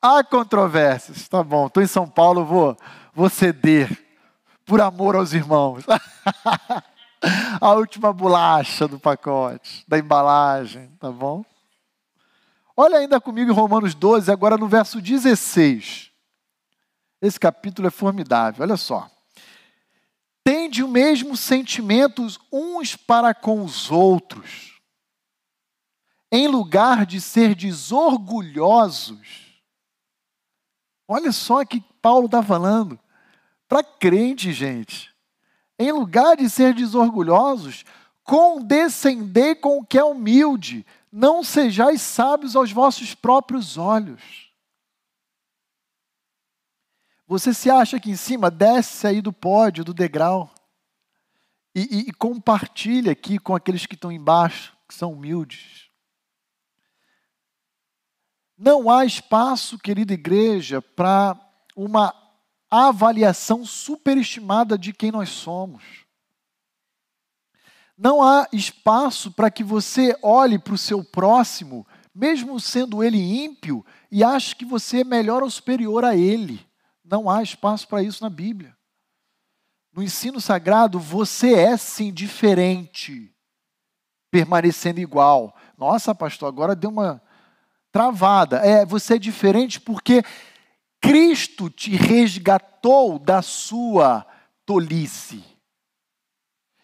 [0.00, 1.68] Há controvérsias, tá bom.
[1.68, 2.76] Estou em São Paulo, vou,
[3.12, 3.90] vou ceder
[4.64, 5.84] por amor aos irmãos.
[7.60, 11.44] A última bolacha do pacote, da embalagem, tá bom?
[12.76, 16.10] Olha ainda comigo em Romanos 12, agora no verso 16.
[17.20, 19.08] Esse capítulo é formidável, olha só
[20.44, 24.80] tende o mesmo sentimentos uns para com os outros,
[26.30, 29.52] em lugar de ser desorgulhosos.
[31.06, 32.98] Olha só que Paulo está falando.
[33.72, 35.10] Para crente, gente.
[35.78, 37.86] Em lugar de ser desorgulhosos,
[38.22, 44.52] condescendei com o que é humilde, não sejais sábios aos vossos próprios olhos.
[47.26, 50.52] Você se acha aqui em cima, desce aí do pódio, do degrau.
[51.74, 55.88] E, e, e compartilha aqui com aqueles que estão embaixo, que são humildes.
[58.58, 61.40] Não há espaço, querida igreja, para
[61.74, 62.21] uma
[62.72, 65.82] avaliação superestimada de quem nós somos.
[67.98, 73.84] Não há espaço para que você olhe para o seu próximo, mesmo sendo ele ímpio,
[74.10, 76.66] e ache que você é melhor ou superior a ele.
[77.04, 78.74] Não há espaço para isso na Bíblia.
[79.92, 83.30] No ensino sagrado, você é sim diferente,
[84.30, 85.54] permanecendo igual.
[85.76, 87.22] Nossa, pastor, agora deu uma
[87.92, 88.56] travada.
[88.58, 90.24] É, você é diferente porque
[91.02, 94.24] Cristo te resgatou da sua
[94.64, 95.44] tolice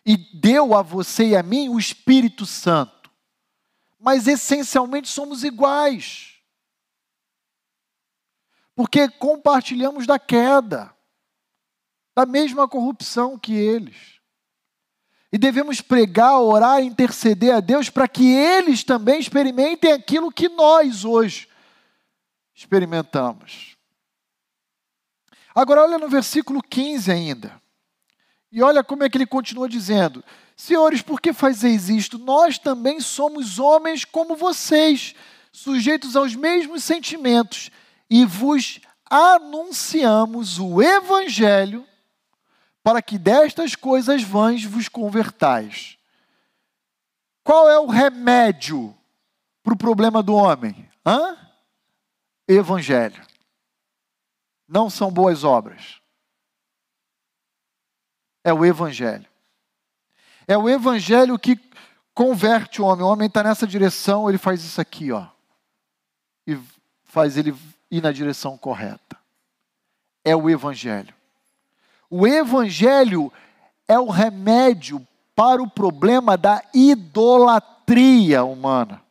[0.05, 3.11] e deu a você e a mim o Espírito Santo.
[3.99, 6.35] Mas essencialmente somos iguais
[8.75, 10.95] porque compartilhamos da queda.
[12.15, 14.19] da mesma corrupção que eles.
[15.33, 21.05] E devemos pregar, orar, interceder a Deus para que eles também experimentem aquilo que nós
[21.05, 21.49] hoje
[22.53, 23.78] experimentamos.
[25.59, 27.61] Agora, olha no versículo 15 ainda.
[28.53, 30.23] E olha como é que ele continua dizendo:
[30.57, 32.17] Senhores, por que fazeis isto?
[32.17, 35.17] Nós também somos homens como vocês,
[35.51, 37.73] sujeitos aos mesmos sentimentos,
[38.09, 38.79] e vos
[39.11, 41.85] anunciamos o Evangelho
[42.81, 45.99] para que destas coisas vãs vos convertais.
[47.43, 48.97] Qual é o remédio
[49.65, 50.89] para o problema do homem?
[51.05, 51.37] Hã?
[52.47, 53.28] Evangelho.
[54.69, 56.01] Não são boas obras.
[58.45, 59.27] É o Evangelho.
[60.47, 61.59] É o Evangelho que
[62.15, 63.05] converte o homem.
[63.05, 65.27] O homem está nessa direção, ele faz isso aqui, ó.
[66.47, 66.59] E
[67.05, 67.55] faz ele
[67.91, 69.17] ir na direção correta.
[70.25, 71.15] É o Evangelho.
[72.11, 73.33] O Evangelho
[73.87, 79.03] é o remédio para o problema da idolatria humana.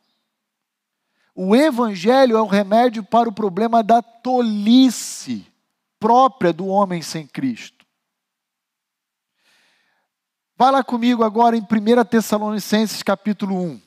[1.40, 5.46] O Evangelho é o remédio para o problema da tolice
[5.96, 7.86] própria do homem sem Cristo.
[10.56, 13.80] Vá lá comigo agora em 1 Tessalonicenses capítulo 1.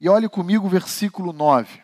[0.00, 1.80] E olhe comigo o versículo 9.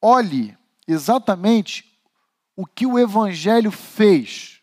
[0.00, 0.56] Olhe
[0.88, 2.00] exatamente
[2.56, 4.62] o que o Evangelho fez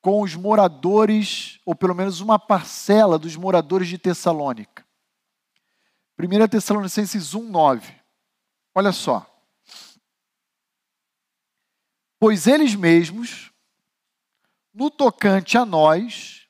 [0.00, 4.81] com os moradores, ou pelo menos uma parcela dos moradores de Tessalônica.
[6.22, 7.94] 1 Tessalonicenses 1, 9.
[8.74, 9.26] Olha só.
[12.18, 13.50] Pois eles mesmos,
[14.72, 16.46] no tocante a nós,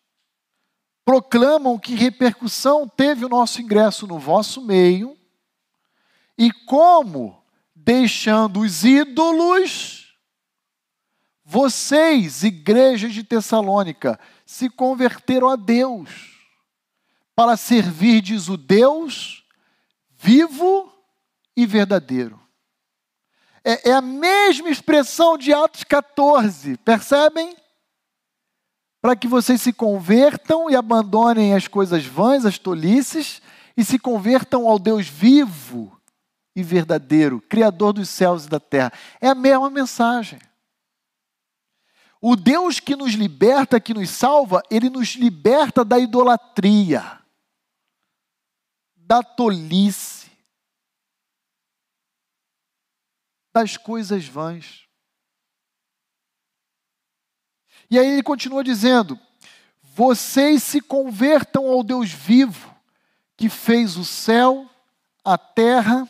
[1.05, 5.19] proclamam que repercussão teve o nosso ingresso no vosso meio
[6.37, 7.43] e como,
[7.75, 10.15] deixando os ídolos,
[11.45, 16.39] vocês, igrejas de Tessalônica, se converteram a Deus
[17.35, 19.42] para servirdes o Deus
[20.23, 20.93] vivo
[21.57, 22.41] e verdadeiro.
[23.65, 27.57] É, é, a mesma expressão de Atos 14, percebem?
[29.03, 33.43] para que vocês se convertam e abandonem as coisas vãs, as tolices,
[33.77, 36.01] e se convertam ao Deus vivo
[36.55, 38.93] e verdadeiro, Criador dos céus e da terra.
[39.21, 40.39] É a mesma mensagem.
[42.21, 47.19] O Deus que nos liberta, que nos salva, ele nos liberta da idolatria,
[49.07, 50.31] da tolice,
[53.53, 54.89] das coisas vãs.
[57.91, 59.19] E aí ele continua dizendo:
[59.83, 62.75] vocês se convertam ao Deus vivo,
[63.37, 64.71] que fez o céu,
[65.25, 66.09] a terra,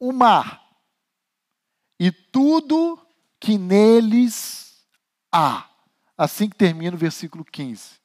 [0.00, 0.62] o mar
[2.02, 2.98] e tudo
[3.38, 4.84] que neles
[5.30, 5.70] há.
[6.18, 8.01] Assim que termina o versículo 15.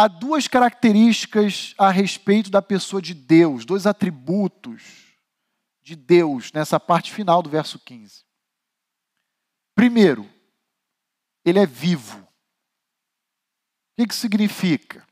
[0.00, 5.16] Há duas características a respeito da pessoa de Deus, dois atributos
[5.82, 8.24] de Deus nessa parte final do verso 15.
[9.74, 10.32] Primeiro,
[11.44, 12.20] ele é vivo.
[13.98, 15.04] O que, significa?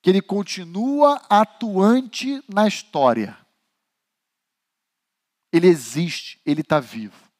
[0.00, 3.38] Que ele continua atuante na história.
[5.52, 7.30] Ele existe, ele está vivo.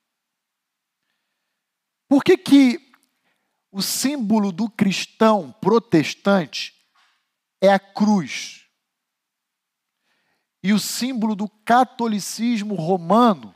[2.06, 2.85] Por que, que
[3.76, 6.74] o símbolo do cristão protestante
[7.60, 8.64] é a cruz?
[10.62, 13.54] E o símbolo do catolicismo romano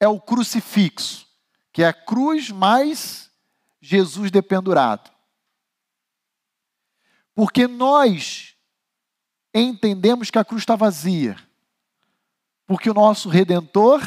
[0.00, 1.24] é o crucifixo,
[1.72, 3.30] que é a cruz mais
[3.80, 5.08] Jesus dependurado.
[7.32, 8.56] Porque nós
[9.54, 11.36] entendemos que a cruz está vazia,
[12.66, 14.02] porque o nosso redentor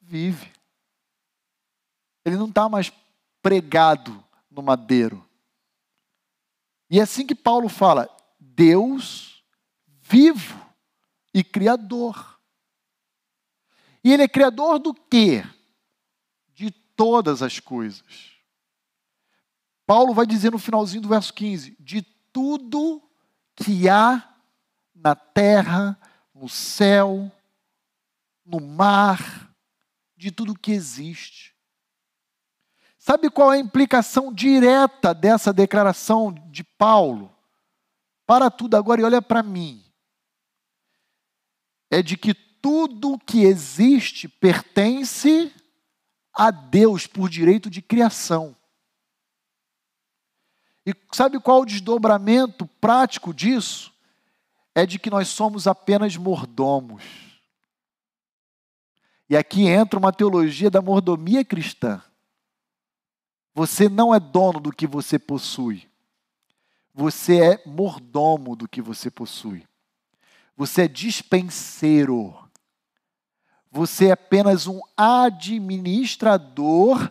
[0.00, 0.52] vive.
[2.24, 2.88] Ele não está mais
[3.46, 5.24] pregado no madeiro.
[6.90, 8.08] E é assim que Paulo fala:
[8.40, 9.40] Deus
[10.02, 10.60] vivo
[11.32, 12.40] e criador.
[14.02, 15.44] E ele é criador do quê?
[16.54, 18.32] De todas as coisas.
[19.86, 23.00] Paulo vai dizer no finalzinho do verso 15: de tudo
[23.54, 24.28] que há
[24.92, 25.96] na terra,
[26.34, 27.30] no céu,
[28.44, 29.54] no mar,
[30.16, 31.55] de tudo que existe.
[33.06, 37.32] Sabe qual é a implicação direta dessa declaração de Paulo?
[38.26, 39.80] Para tudo agora e olha para mim.
[41.88, 45.54] É de que tudo que existe pertence
[46.34, 48.56] a Deus por direito de criação.
[50.84, 53.92] E sabe qual o desdobramento prático disso?
[54.74, 57.04] É de que nós somos apenas mordomos.
[59.30, 62.02] E aqui entra uma teologia da mordomia cristã.
[63.56, 65.88] Você não é dono do que você possui.
[66.92, 69.66] Você é mordomo do que você possui.
[70.54, 72.36] Você é dispenseiro.
[73.72, 77.10] Você é apenas um administrador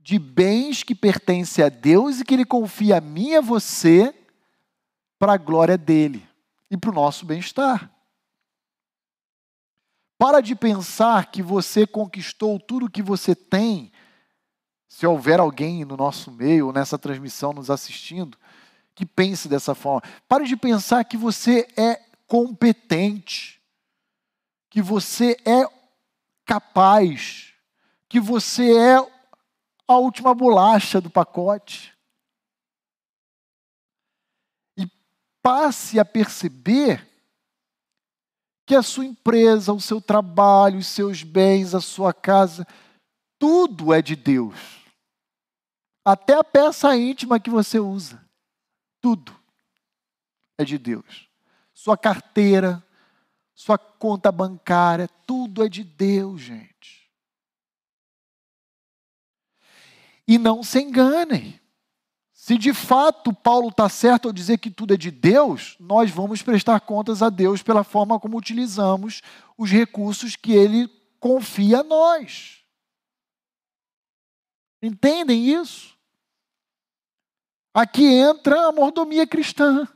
[0.00, 4.12] de bens que pertencem a Deus e que Ele confia a mim e a você
[5.16, 6.28] para a glória dele
[6.68, 7.88] e para o nosso bem-estar.
[10.18, 13.92] Para de pensar que você conquistou tudo que você tem.
[14.92, 18.36] Se houver alguém no nosso meio, ou nessa transmissão nos assistindo,
[18.94, 20.02] que pense dessa forma.
[20.28, 23.58] Pare de pensar que você é competente,
[24.68, 25.66] que você é
[26.44, 27.54] capaz,
[28.06, 28.98] que você é
[29.88, 31.96] a última bolacha do pacote.
[34.76, 34.86] E
[35.42, 37.08] passe a perceber
[38.66, 42.66] que a sua empresa, o seu trabalho, os seus bens, a sua casa,
[43.38, 44.81] tudo é de Deus.
[46.04, 48.24] Até a peça íntima que você usa,
[49.00, 49.34] tudo
[50.58, 51.28] é de Deus.
[51.72, 52.84] Sua carteira,
[53.54, 57.10] sua conta bancária, tudo é de Deus, gente.
[60.26, 61.60] E não se enganem.
[62.32, 66.42] Se de fato Paulo está certo ao dizer que tudo é de Deus, nós vamos
[66.42, 69.22] prestar contas a Deus pela forma como utilizamos
[69.56, 70.88] os recursos que Ele
[71.20, 72.61] confia a nós.
[74.82, 75.96] Entendem isso?
[77.72, 79.86] Aqui entra a mordomia cristã.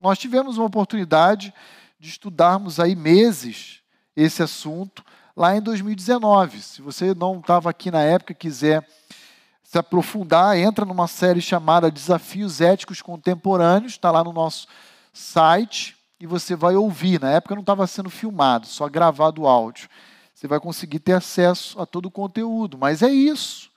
[0.00, 1.54] Nós tivemos uma oportunidade
[1.98, 3.80] de estudarmos aí meses
[4.16, 5.04] esse assunto
[5.36, 6.60] lá em 2019.
[6.60, 8.86] Se você não estava aqui na época quiser
[9.62, 14.66] se aprofundar, entra numa série chamada Desafios Éticos Contemporâneos, está lá no nosso
[15.12, 17.20] site e você vai ouvir.
[17.20, 19.88] Na época não estava sendo filmado, só gravado o áudio.
[20.40, 23.70] Você vai conseguir ter acesso a todo o conteúdo, mas é isso.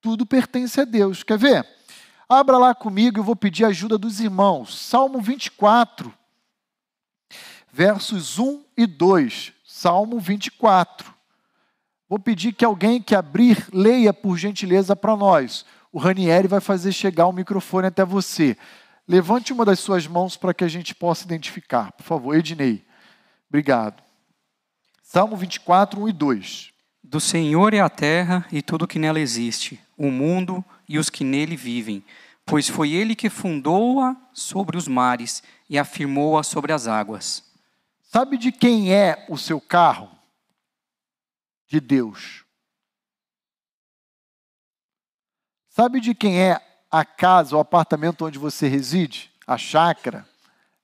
[0.00, 1.22] Tudo pertence a Deus.
[1.22, 1.64] Quer ver?
[2.28, 4.76] Abra lá comigo, eu vou pedir ajuda dos irmãos.
[4.76, 6.12] Salmo 24,
[7.72, 9.52] versos 1 e 2.
[9.64, 11.14] Salmo 24.
[12.08, 15.64] Vou pedir que alguém que abrir, leia por gentileza para nós.
[15.92, 18.56] O Ranieri vai fazer chegar o microfone até você.
[19.06, 22.34] Levante uma das suas mãos para que a gente possa identificar, por favor.
[22.34, 22.84] Ednei.
[23.48, 24.02] Obrigado.
[25.12, 26.72] Salmo 24, 1 e 2.
[27.04, 31.22] Do Senhor é a terra e tudo que nela existe, o mundo e os que
[31.22, 32.02] nele vivem,
[32.46, 37.44] pois foi ele que fundou-a sobre os mares e afirmou-a sobre as águas.
[38.00, 40.08] Sabe de quem é o seu carro?
[41.68, 42.46] de Deus.
[45.68, 46.58] Sabe de quem é
[46.90, 49.30] a casa, o apartamento onde você reside?
[49.46, 50.26] A chácara?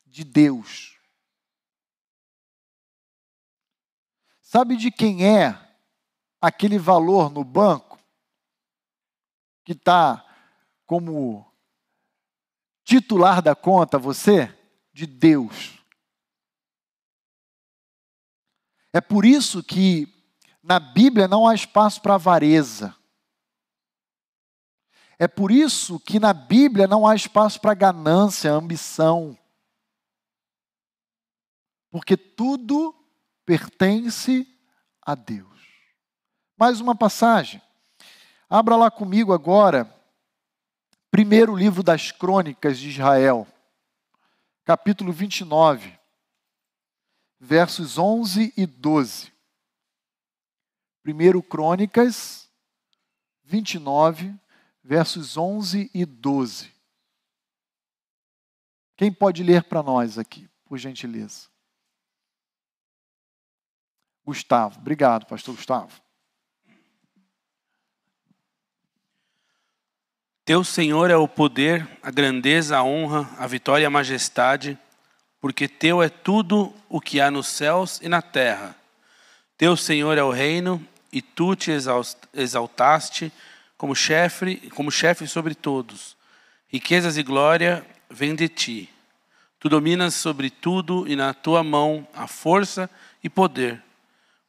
[0.07, 0.98] De Deus.
[4.51, 5.77] Sabe de quem é
[6.41, 7.99] aquele valor no banco
[9.63, 10.25] que está
[10.87, 11.47] como
[12.83, 14.47] titular da conta você?
[14.91, 15.79] De Deus.
[18.91, 20.09] É por isso que
[20.63, 22.97] na Bíblia não há espaço para avareza.
[25.19, 29.37] É por isso que na Bíblia não há espaço para ganância, ambição.
[31.91, 32.98] Porque tudo
[33.49, 34.47] pertence
[35.01, 35.59] a Deus.
[36.55, 37.63] Mais uma passagem.
[38.47, 39.91] Abra lá comigo agora,
[41.11, 43.49] primeiro livro das crônicas de Israel,
[44.67, 45.99] capítulo 29,
[47.41, 49.33] versos 11 e 12.
[51.07, 52.51] 1 Crônicas
[53.45, 54.35] 29,
[54.85, 56.71] versos 11 e 12.
[58.95, 61.49] Quem pode ler para nós aqui, por gentileza?
[64.29, 64.79] Gustavo.
[64.79, 65.89] Obrigado, pastor Gustavo.
[70.45, 74.79] Teu Senhor é o poder, a grandeza, a honra, a vitória e a majestade,
[75.41, 78.77] porque teu é tudo o que há nos céus e na terra.
[79.57, 81.71] Teu Senhor é o reino e tu te
[82.35, 83.33] exaltaste
[83.79, 86.19] como chefe, como chefe sobre todos.
[86.69, 88.91] Riquezas e glória vêm de ti.
[89.59, 92.91] Tu dominas sobre tudo e na tua mão a força
[93.25, 93.88] e poder.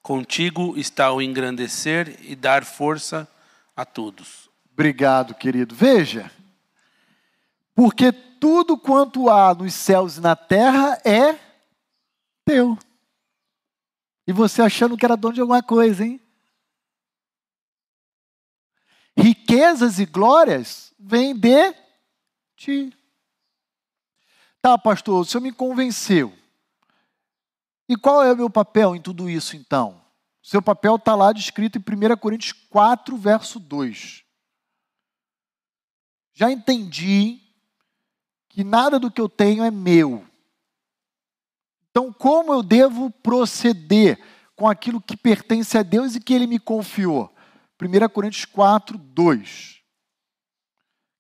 [0.10, 3.32] Contigo está o engrandecer e dar força
[3.76, 4.49] a todos.
[4.74, 5.76] Obrigado, querido.
[5.76, 6.32] Veja,
[7.76, 11.38] porque tudo quanto há nos céus e na terra é
[12.43, 12.76] teu.
[14.26, 16.20] E você achando que era dono de alguma coisa, hein?
[19.16, 21.72] riquezas e glórias vêm de
[22.57, 22.97] ti.
[24.60, 26.39] Tá, pastor, o senhor me convenceu.
[27.90, 30.00] E qual é o meu papel em tudo isso, então?
[30.44, 34.24] Seu papel está lá descrito em 1 Coríntios 4, verso 2.
[36.32, 37.42] Já entendi
[38.48, 40.24] que nada do que eu tenho é meu.
[41.90, 44.24] Então, como eu devo proceder
[44.56, 47.34] com aquilo que pertence a Deus e que Ele me confiou?
[47.82, 49.82] 1 Coríntios 4, 2.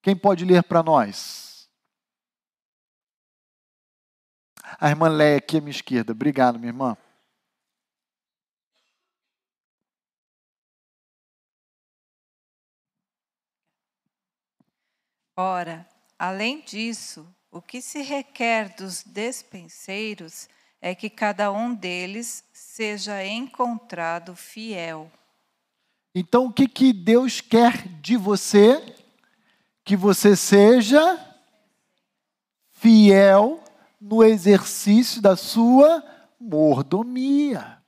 [0.03, 1.48] Quem pode ler para nós?
[4.81, 6.13] A irmã Léia aqui à minha esquerda.
[6.13, 6.97] Obrigado, minha irmã.
[15.35, 15.85] Ora,
[16.17, 20.47] além disso, o que se requer dos despenseiros
[20.81, 25.11] é que cada um deles seja encontrado fiel.
[26.15, 28.95] Então, o que, que Deus quer de você?
[29.83, 31.19] Que você seja
[32.71, 33.61] fiel
[33.99, 36.03] no exercício da sua
[36.39, 37.83] mordomia.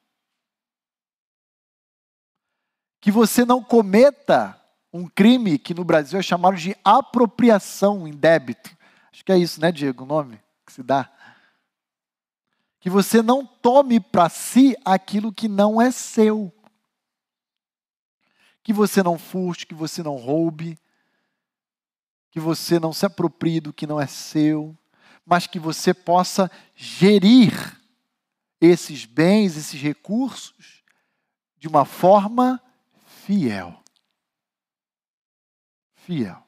[2.99, 4.59] Que você não cometa
[4.93, 8.76] um crime que no Brasil é chamado de apropriação em débito.
[9.12, 11.09] Acho que é isso, né, Diego, o nome que se dá.
[12.80, 16.51] Que você não tome para si aquilo que não é seu.
[18.64, 20.78] Que você não furte, que você não roube,
[22.32, 24.78] que você não se aproprie do que não é seu,
[25.26, 27.80] mas que você possa gerir
[28.60, 30.84] esses bens, esses recursos,
[31.58, 32.62] de uma forma
[33.26, 33.82] fiel.
[35.96, 36.44] Fiel.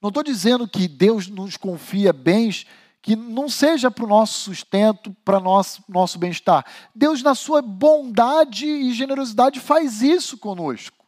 [0.00, 2.66] Não estou dizendo que Deus nos confia bens
[3.00, 6.64] que não seja para o nosso sustento, para nosso nosso bem-estar.
[6.94, 11.06] Deus, na sua bondade e generosidade, faz isso conosco.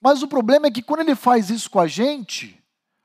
[0.00, 2.57] Mas o problema é que quando Ele faz isso com a gente,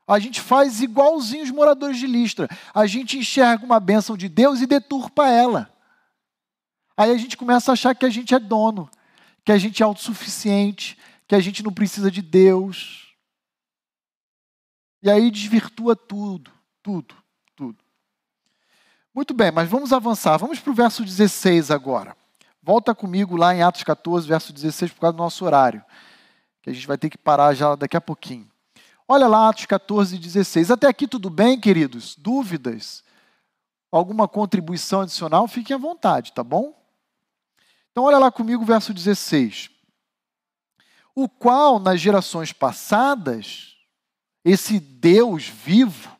[0.06, 2.48] a gente faz igualzinho os moradores de Listra.
[2.74, 5.72] A gente enxerga uma bênção de Deus e deturpa ela.
[6.96, 8.88] Aí a gente começa a achar que a gente é dono,
[9.44, 13.14] que a gente é autossuficiente, que a gente não precisa de Deus.
[15.02, 16.52] E aí desvirtua tudo,
[16.82, 17.14] tudo,
[17.56, 17.78] tudo.
[19.14, 20.36] Muito bem, mas vamos avançar.
[20.36, 22.16] Vamos para o verso 16 agora.
[22.62, 25.82] Volta comigo lá em Atos 14, verso 16, por causa do nosso horário.
[26.62, 28.53] Que a gente vai ter que parar já daqui a pouquinho.
[29.06, 30.70] Olha lá, Atos 14, 16.
[30.70, 32.16] Até aqui tudo bem, queridos?
[32.16, 33.04] Dúvidas?
[33.92, 35.46] Alguma contribuição adicional?
[35.46, 36.74] Fiquem à vontade, tá bom?
[37.92, 39.70] Então, olha lá comigo verso 16.
[41.14, 43.76] O qual, nas gerações passadas,
[44.42, 46.10] esse Deus vivo,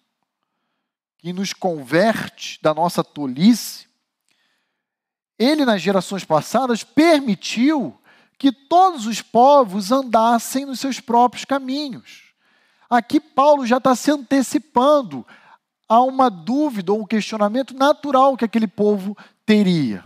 [1.18, 3.88] que nos converte da nossa tolice,
[5.38, 7.98] ele, nas gerações passadas, permitiu
[8.38, 12.33] que todos os povos andassem nos seus próprios caminhos.
[12.96, 15.26] Aqui, Paulo já está se antecipando
[15.88, 20.04] a uma dúvida ou um questionamento natural que aquele povo teria.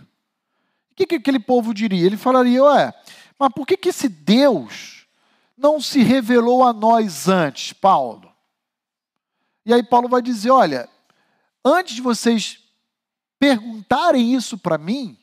[0.90, 2.06] O que, que aquele povo diria?
[2.06, 2.92] Ele falaria: Ué,
[3.38, 5.06] mas por que, que esse Deus
[5.56, 8.32] não se revelou a nós antes, Paulo?
[9.64, 10.88] E aí Paulo vai dizer: olha,
[11.64, 12.58] antes de vocês
[13.38, 15.16] perguntarem isso para mim,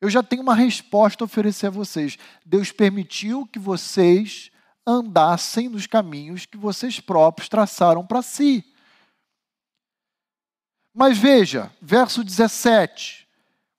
[0.00, 2.18] eu já tenho uma resposta a oferecer a vocês.
[2.44, 4.49] Deus permitiu que vocês
[4.90, 8.64] andassem nos caminhos que vocês próprios traçaram para si.
[10.92, 13.28] Mas veja, verso 17: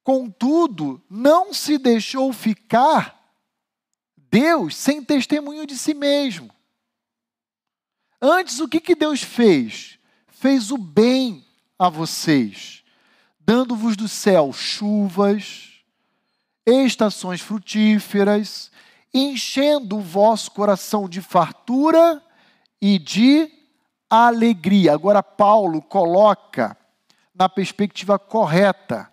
[0.04, 3.22] Contudo, não se deixou ficar
[4.16, 6.50] Deus sem testemunho de si mesmo.
[8.22, 10.00] Antes, o que, que Deus fez?
[10.28, 11.46] Fez o bem
[11.78, 12.84] a vocês,
[13.40, 15.84] dando-vos do céu chuvas,
[16.66, 18.72] estações frutíferas,
[19.14, 22.22] enchendo o vosso coração de fartura
[22.82, 23.52] e de
[24.10, 24.94] alegria.
[24.94, 26.78] Agora, Paulo coloca
[27.34, 29.12] na perspectiva correta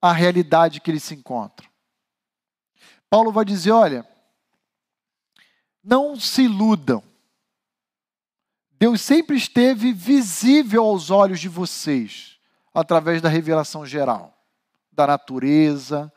[0.00, 1.68] a realidade que ele se encontra.
[3.08, 4.06] Paulo vai dizer: olha,
[5.82, 7.02] não se iludam.
[8.72, 12.38] Deus sempre esteve visível aos olhos de vocês,
[12.72, 14.34] através da revelação geral,
[14.90, 16.10] da natureza,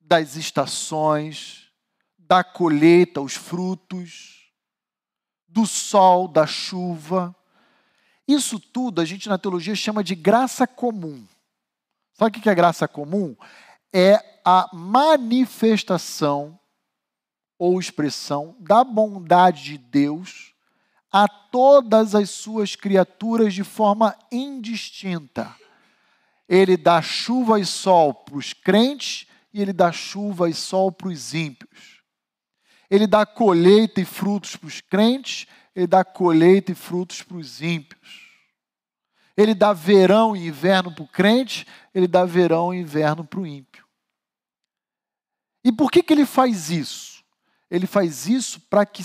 [0.00, 1.69] das estações,
[2.30, 4.52] da colheita, os frutos,
[5.48, 7.34] do sol, da chuva.
[8.26, 11.26] Isso tudo a gente na teologia chama de graça comum.
[12.14, 13.36] Sabe o que é graça comum?
[13.92, 16.56] É a manifestação
[17.58, 20.54] ou expressão da bondade de Deus
[21.10, 25.52] a todas as suas criaturas de forma indistinta.
[26.48, 31.08] Ele dá chuva e sol para os crentes e ele dá chuva e sol para
[31.08, 31.99] os ímpios.
[32.90, 37.62] Ele dá colheita e frutos para os crentes, ele dá colheita e frutos para os
[37.62, 38.28] ímpios.
[39.36, 43.46] Ele dá verão e inverno para o crente, ele dá verão e inverno para o
[43.46, 43.86] ímpio.
[45.64, 47.24] E por que, que ele faz isso?
[47.70, 49.02] Ele faz isso para que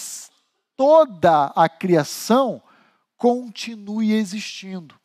[0.75, 2.61] toda a criação
[3.15, 4.99] continue existindo.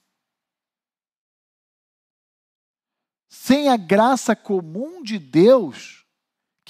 [3.29, 6.00] Sem a graça comum de Deus,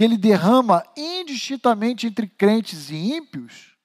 [0.00, 3.76] que ele derrama indistintamente entre crentes e ímpios,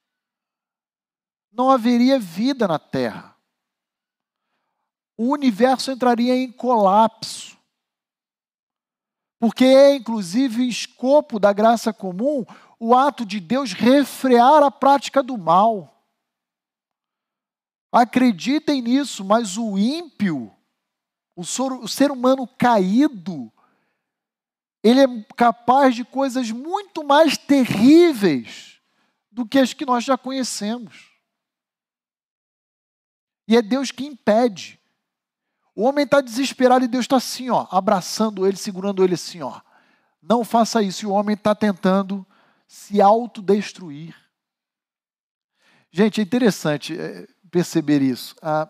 [1.52, 3.38] não haveria vida na terra.
[5.18, 7.58] O universo entraria em colapso.
[9.38, 12.46] Porque é, inclusive, escopo da graça comum
[12.80, 16.02] o ato de Deus refrear a prática do mal.
[17.92, 20.50] Acreditem nisso, mas o ímpio,
[21.36, 21.44] o
[21.90, 23.52] ser humano caído,
[24.86, 28.80] ele é capaz de coisas muito mais terríveis
[29.32, 31.10] do que as que nós já conhecemos.
[33.48, 34.80] E é Deus que impede.
[35.76, 39.60] O homem está desesperado e Deus está assim, ó, abraçando ele, segurando ele assim, ó.
[40.22, 41.04] Não faça isso.
[41.04, 42.24] E o homem está tentando
[42.68, 44.16] se autodestruir.
[45.92, 48.36] Gente, é interessante é, perceber isso.
[48.40, 48.70] Ah,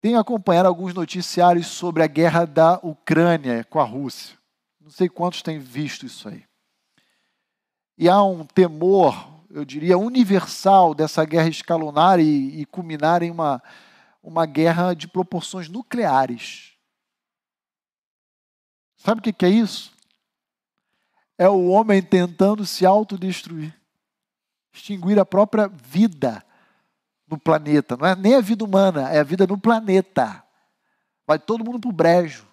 [0.00, 4.38] tenho acompanhado alguns noticiários sobre a guerra da Ucrânia com a Rússia.
[4.80, 6.44] Não sei quantos têm visto isso aí.
[7.96, 13.62] E há um temor eu diria, universal dessa guerra escalonar e, e culminar em uma,
[14.22, 16.74] uma guerra de proporções nucleares.
[18.96, 19.92] Sabe o que é isso?
[21.38, 23.74] É o homem tentando se autodestruir,
[24.72, 26.44] extinguir a própria vida
[27.28, 27.96] no planeta.
[27.96, 30.42] Não é nem a vida humana, é a vida no planeta.
[31.26, 32.46] Vai todo mundo para o brejo.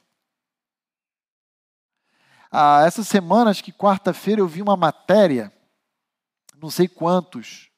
[2.52, 5.52] Ah, essa semana, acho que quarta-feira, eu vi uma matéria
[6.66, 7.70] não sei quantos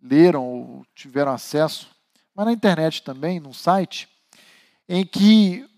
[0.00, 1.90] leram ou tiveram acesso,
[2.34, 4.08] mas na internet também, num site,
[4.88, 5.68] em que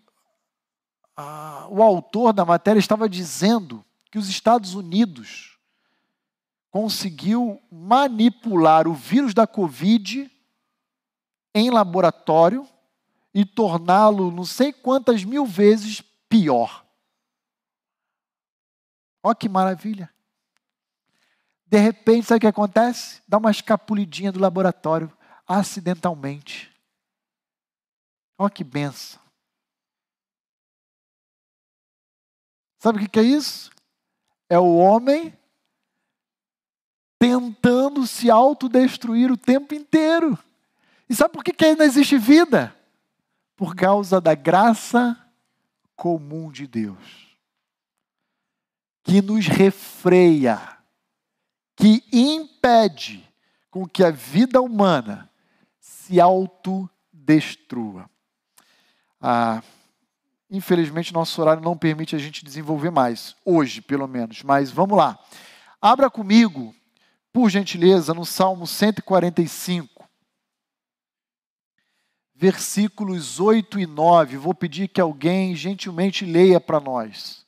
[1.16, 5.58] ah, o autor da matéria estava dizendo que os Estados Unidos
[6.70, 10.30] conseguiu manipular o vírus da Covid
[11.54, 12.68] em laboratório
[13.34, 16.84] e torná-lo não sei quantas mil vezes pior.
[19.22, 20.12] Olha que maravilha.
[21.66, 23.22] De repente, sabe o que acontece?
[23.26, 25.10] Dá uma escapulidinha do laboratório,
[25.46, 26.70] acidentalmente.
[28.36, 29.22] Olha que benção.
[32.78, 33.70] Sabe o que é isso?
[34.50, 35.32] É o homem
[37.18, 40.36] tentando se autodestruir o tempo inteiro.
[41.12, 42.74] E sabe por que, que ainda existe vida?
[43.54, 45.14] Por causa da graça
[45.94, 47.36] comum de Deus,
[49.04, 50.58] que nos refreia
[51.76, 53.28] que impede
[53.70, 55.30] com que a vida humana
[55.78, 58.08] se autodestrua.
[59.20, 59.62] Ah,
[60.50, 65.18] infelizmente, nosso horário não permite a gente desenvolver mais, hoje pelo menos, mas vamos lá.
[65.78, 66.74] Abra comigo,
[67.30, 69.91] por gentileza, no Salmo 145,
[72.42, 74.36] versículos 8 e 9.
[74.36, 77.46] Vou pedir que alguém gentilmente leia para nós.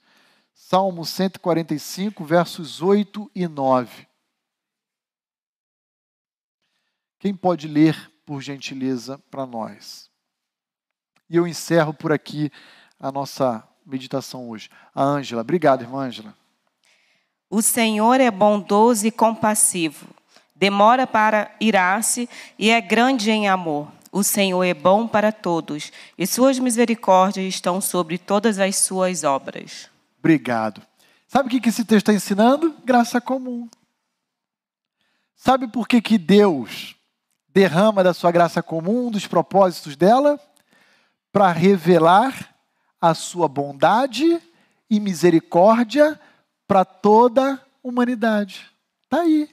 [0.54, 4.06] Salmo 145, versos 8 e 9.
[7.18, 10.08] Quem pode ler, por gentileza, para nós?
[11.28, 12.48] E eu encerro por aqui
[13.00, 14.70] a nossa meditação hoje.
[14.94, 15.40] A Ângela.
[15.40, 16.36] Obrigado, irmã Ângela.
[17.50, 20.06] O Senhor é bondoso e compassivo,
[20.54, 23.92] demora para irar-se e é grande em amor.
[24.14, 29.90] O Senhor é bom para todos e suas misericórdias estão sobre todas as suas obras.
[30.20, 30.80] Obrigado.
[31.26, 32.76] Sabe o que esse texto está ensinando?
[32.84, 33.68] Graça comum.
[35.34, 36.94] Sabe por que, que Deus
[37.48, 40.38] derrama da sua graça comum, dos propósitos dela,
[41.32, 42.54] para revelar
[43.00, 44.40] a sua bondade
[44.88, 46.20] e misericórdia
[46.68, 48.70] para toda a humanidade.
[49.02, 49.50] Está aí,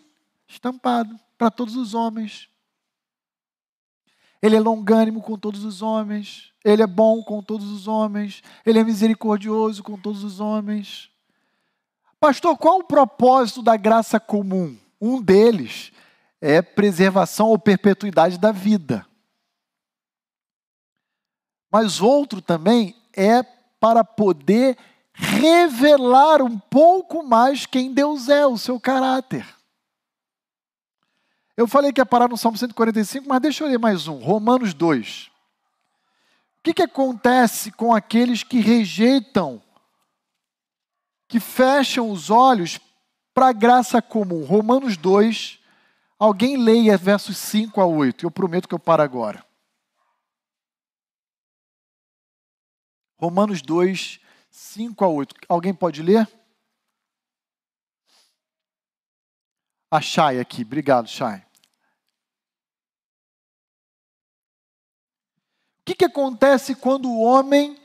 [0.48, 2.51] estampado, para todos os homens.
[4.42, 8.80] Ele é longânimo com todos os homens, ele é bom com todos os homens, ele
[8.80, 11.10] é misericordioso com todos os homens.
[12.20, 14.78] Pastor, qual o propósito da graça comum?
[15.00, 15.92] Um deles
[16.40, 19.06] é preservação ou perpetuidade da vida.
[21.72, 23.44] Mas outro também é
[23.80, 24.78] para poder
[25.14, 29.46] revelar um pouco mais quem Deus é, o seu caráter.
[31.62, 34.74] Eu falei que ia parar no Salmo 145, mas deixa eu ler mais um, Romanos
[34.74, 35.28] 2.
[35.28, 39.62] O que, que acontece com aqueles que rejeitam,
[41.28, 42.80] que fecham os olhos
[43.32, 44.44] para a graça comum?
[44.44, 45.60] Romanos 2,
[46.18, 49.46] alguém leia versos 5 a 8, eu prometo que eu paro agora.
[53.20, 55.36] Romanos 2, 5 a 8.
[55.48, 56.28] Alguém pode ler?
[59.92, 61.51] A Chay aqui, obrigado, Chay.
[66.02, 67.78] Que, acontece quando o homem,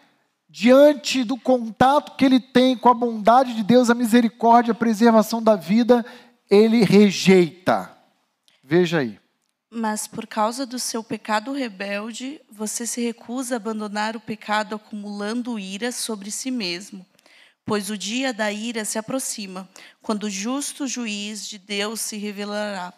[0.49, 5.43] diante do contato que ele tem com a bondade de Deus, a misericórdia, a preservação
[5.43, 6.05] da vida,
[6.49, 7.95] ele rejeita?
[8.65, 9.21] Veja aí.
[9.71, 15.59] Mas por causa do seu pecado rebelde, você se recusa a abandonar o pecado acumulando
[15.59, 17.05] ira sobre si mesmo.
[17.67, 19.69] Pois o dia da ira se aproxima,
[20.01, 22.95] quando o justo juiz de Deus se revelará.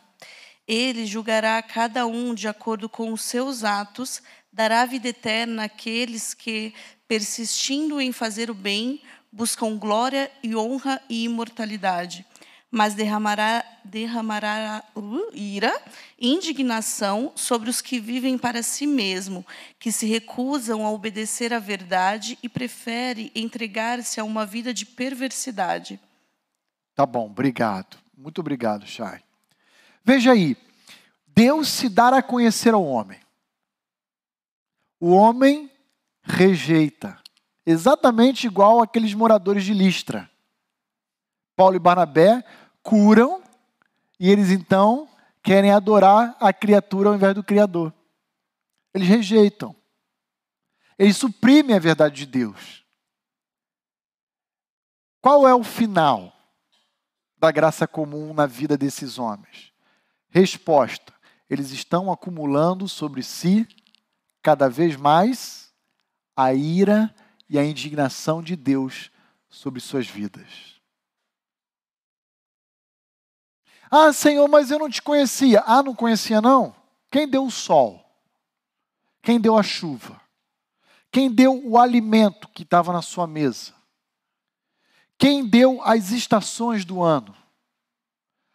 [0.69, 4.23] Ele julgará cada um de acordo com os seus atos,
[4.53, 6.75] dará vida eterna àqueles que,
[7.07, 12.25] persistindo em fazer o bem, buscam glória e honra e imortalidade
[12.71, 15.75] mas derramará, derramará uh, ira
[16.19, 19.45] e indignação sobre os que vivem para si mesmo,
[19.79, 25.99] que se recusam a obedecer à verdade e preferem entregar-se a uma vida de perversidade.
[26.95, 27.97] Tá bom, obrigado.
[28.17, 29.21] Muito obrigado, Chay.
[30.05, 30.57] Veja aí,
[31.27, 33.19] Deus se dar a conhecer ao homem.
[35.01, 35.71] O homem
[36.23, 37.21] rejeita,
[37.65, 40.31] exatamente igual aqueles moradores de Listra.
[41.55, 42.45] Paulo e Barnabé
[42.83, 43.43] curam
[44.19, 45.09] e eles então
[45.43, 47.93] querem adorar a criatura ao invés do Criador.
[48.93, 49.75] Eles rejeitam.
[50.99, 52.85] Eles suprimem a verdade de Deus.
[55.21, 56.33] Qual é o final
[57.37, 59.73] da graça comum na vida desses homens?
[60.29, 61.13] Resposta:
[61.49, 63.67] eles estão acumulando sobre si
[64.43, 65.73] cada vez mais
[66.37, 67.15] a ira
[67.49, 69.11] e a indignação de Deus
[69.49, 70.79] sobre suas vidas.
[73.91, 75.63] Ah, Senhor, mas eu não te conhecia.
[75.67, 76.75] Ah, não conhecia não?
[77.11, 78.05] Quem deu o sol?
[79.23, 80.21] Quem deu a chuva?
[81.11, 83.73] Quem deu o alimento que estava na sua mesa?
[85.17, 87.35] Quem deu as estações do ano?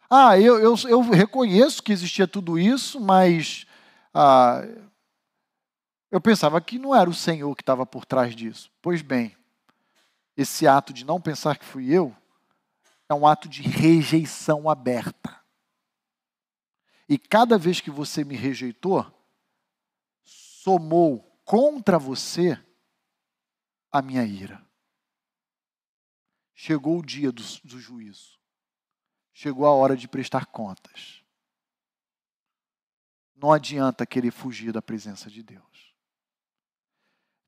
[0.08, 3.66] Ah, eu, eu, eu reconheço que existia tudo isso, mas
[4.12, 4.62] ah,
[6.14, 8.70] eu pensava que não era o Senhor que estava por trás disso.
[8.80, 9.36] Pois bem,
[10.36, 12.16] esse ato de não pensar que fui eu
[13.08, 15.44] é um ato de rejeição aberta.
[17.08, 19.04] E cada vez que você me rejeitou,
[20.22, 22.64] somou contra você
[23.90, 24.64] a minha ira.
[26.54, 28.38] Chegou o dia do, do juízo.
[29.32, 31.24] Chegou a hora de prestar contas.
[33.34, 35.73] Não adianta querer fugir da presença de Deus.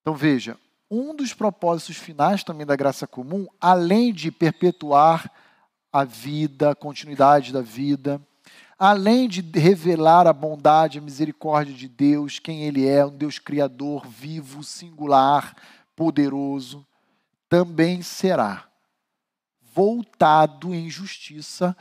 [0.07, 0.57] Então veja,
[0.89, 5.29] um dos propósitos finais também da graça comum, além de perpetuar
[5.93, 8.25] a vida, a continuidade da vida,
[8.79, 14.07] além de revelar a bondade, a misericórdia de Deus, quem Ele é, um Deus criador,
[14.07, 15.57] vivo, singular,
[15.97, 16.87] poderoso,
[17.49, 18.69] também será
[19.61, 21.77] voltado em justiça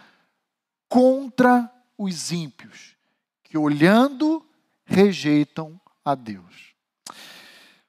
[0.89, 2.95] contra os ímpios,
[3.43, 4.43] que olhando
[4.83, 6.73] rejeitam a Deus.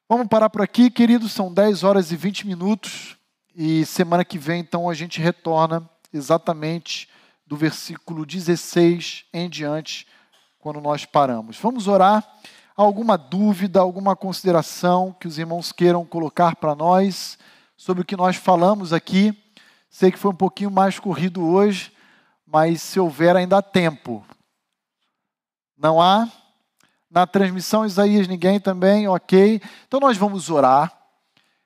[0.08, 3.16] Vamos parar por aqui, queridos, são 10 horas e 20 minutos,
[3.52, 7.08] e semana que vem, então, a gente retorna exatamente
[7.44, 10.06] do versículo 16 em diante,
[10.60, 11.58] quando nós paramos.
[11.58, 12.24] Vamos orar.
[12.76, 17.36] Alguma dúvida, alguma consideração que os irmãos queiram colocar para nós
[17.76, 19.36] sobre o que nós falamos aqui?
[19.90, 21.92] Sei que foi um pouquinho mais corrido hoje,
[22.46, 24.24] mas se houver, ainda há tempo.
[25.76, 26.30] Não há?
[27.10, 29.06] Na transmissão, Isaías, ninguém também?
[29.08, 29.60] Ok.
[29.86, 30.95] Então nós vamos orar.